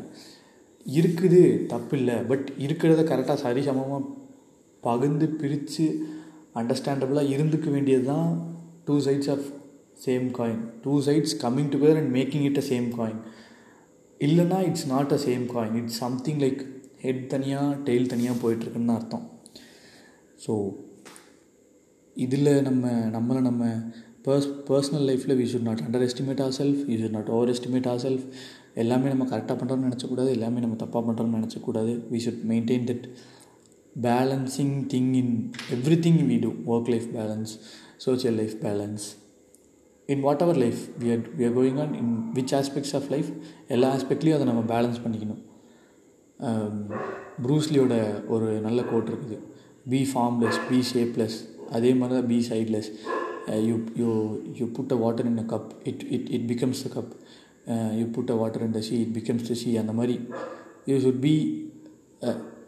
இருக்குது 0.87 1.43
தப்பு 1.73 1.95
இல்லை 1.99 2.17
பட் 2.31 2.49
இருக்கிறத 2.65 3.05
கரெக்டாக 3.11 3.39
சரிசமமாக 3.45 4.03
பகிர்ந்து 4.83 5.27
பிரித்து 5.41 5.87
அண்டர்ஸ்டாண்டபுளாக 6.61 7.33
இருந்துக்க 7.37 7.69
வேண்டியது 7.77 8.07
தான் 8.13 8.29
two 8.89 8.97
sides 9.07 9.31
of 9.35 9.47
same 10.05 10.27
coin 10.39 10.63
two 10.85 10.95
sides 11.07 11.37
coming 11.45 11.71
together 11.73 12.01
and 12.03 12.13
making 12.19 12.47
it 12.51 12.61
a 12.63 12.65
same 12.73 12.89
coin 12.99 13.23
இல்லைனா 14.21 14.59
it's 14.69 14.89
not 14.95 15.15
a 15.17 15.21
same 15.27 15.47
coin 15.55 15.79
it's 15.81 15.99
something 16.05 16.43
like 16.45 16.61
head 17.05 17.25
தனியாக 17.33 17.73
டெய்ல் 17.89 18.13
தனியாக 18.13 18.41
போயிட்டுருக்குன்னு 18.43 18.97
அர்த்தம். 18.99 19.25
ஸோ 20.45 20.55
இதில் 22.17 22.51
நம்ம 22.69 22.85
நம்மளை 23.15 23.41
நம்ம 23.49 23.65
பர்ஸ் 24.27 24.47
பர்சனல் 24.69 25.05
லைஃப்பில் 25.09 25.37
we 25.41 25.45
should 25.51 25.67
not 25.69 25.83
underestimate 26.07 26.41
ourself 26.59 26.81
you 26.91 26.97
should 27.03 27.17
not 27.17 27.29
overestimate 27.53 27.89
ourself 28.05 28.25
எல்லாமே 28.83 29.09
நம்ம 29.13 29.25
கரெக்டாக 29.33 29.57
பண்ணுறோம்னு 29.61 29.89
நினச்சக்கூடாது 29.89 30.31
எல்லாமே 30.37 30.63
நம்ம 30.65 30.77
தப்பாக 30.83 31.03
பண்ணுறோம்னு 31.09 31.39
நினச்சக்கூடாது. 31.39 31.93
We 32.13 32.19
should 32.25 32.43
maintain 32.51 32.87
that 32.91 33.05
balancing 34.07 34.75
thing 34.93 35.13
in 35.21 35.35
everything 36.07 36.21
we 36.31 36.39
do 36.45 36.51
work 36.73 36.91
life 36.95 37.07
balance 37.19 37.53
social 38.07 38.37
life 38.41 38.57
balance 38.67 39.05
in 40.09 40.25
what 40.27 40.43
our 40.47 40.59
life 40.65 40.81
we 41.03 41.09
are 41.15 41.23
we 41.39 41.45
are 41.49 41.55
going 41.59 41.79
on 41.85 41.95
in 42.01 42.13
which 42.39 42.55
aspects 42.61 42.95
of 42.99 43.09
life 43.15 43.31
எல்லா 43.77 43.89
ஆஸ்பெக்ட்லேயும் 43.97 44.39
அதை 44.39 44.49
நம்ம 44.53 44.65
balance 44.75 45.01
பண்ணிக்கணும். 45.05 45.43
ப்ரூஸ்லியோட 47.45 47.95
ஒரு 48.35 48.49
நல்ல 48.67 48.81
code 48.91 49.11
இருக்குது. 49.13 49.39
B 49.94 50.02
formless 50.12 50.60
B 50.70 50.80
shapeless 50.92 51.38
அதே 51.78 51.92
மாதிரி 52.00 52.16
தான் 52.20 52.30
be 52.34 52.40
sideless 52.52 52.90
you 53.70 53.76
you 54.02 54.10
you 54.60 54.66
put 54.78 54.94
a 54.96 55.00
water 55.04 55.28
in 55.32 55.42
a 55.44 55.48
cup 55.54 55.70
it 55.92 56.04
it 56.16 56.28
it 56.38 56.48
becomes 56.54 56.82
the 56.88 56.92
cup 56.98 57.12
you 58.00 58.06
put 58.18 58.32
a 58.36 58.38
water 58.42 58.66
in 58.68 58.76
the 58.78 58.82
sea 58.90 58.96
it 59.06 59.14
becomes 59.20 59.48
the 59.52 59.58
sea 59.64 59.72
அந்த 59.84 59.96
மாதிரி 60.00 60.18
you 60.92 60.98
should 61.06 61.22
be 61.28 61.36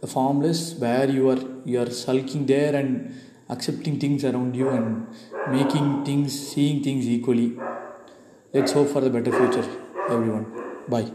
formless 0.08 0.62
where 0.80 1.10
you 1.10 1.30
are 1.30 1.42
you 1.66 1.80
are 1.80 1.90
sulking 1.90 2.46
there 2.46 2.76
and 2.76 2.90
accepting 3.50 3.96
things 4.04 4.24
around 4.24 4.56
you 4.56 4.68
and 4.70 4.88
making 5.50 5.88
things 6.04 6.32
seeing 6.52 6.84
things 6.84 7.06
equally 7.08 7.50
let's 8.54 8.72
hope 8.72 8.90
for 8.90 9.02
the 9.02 9.10
better 9.10 9.32
future 9.32 9.68
everyone 10.10 10.46
bye 10.90 11.08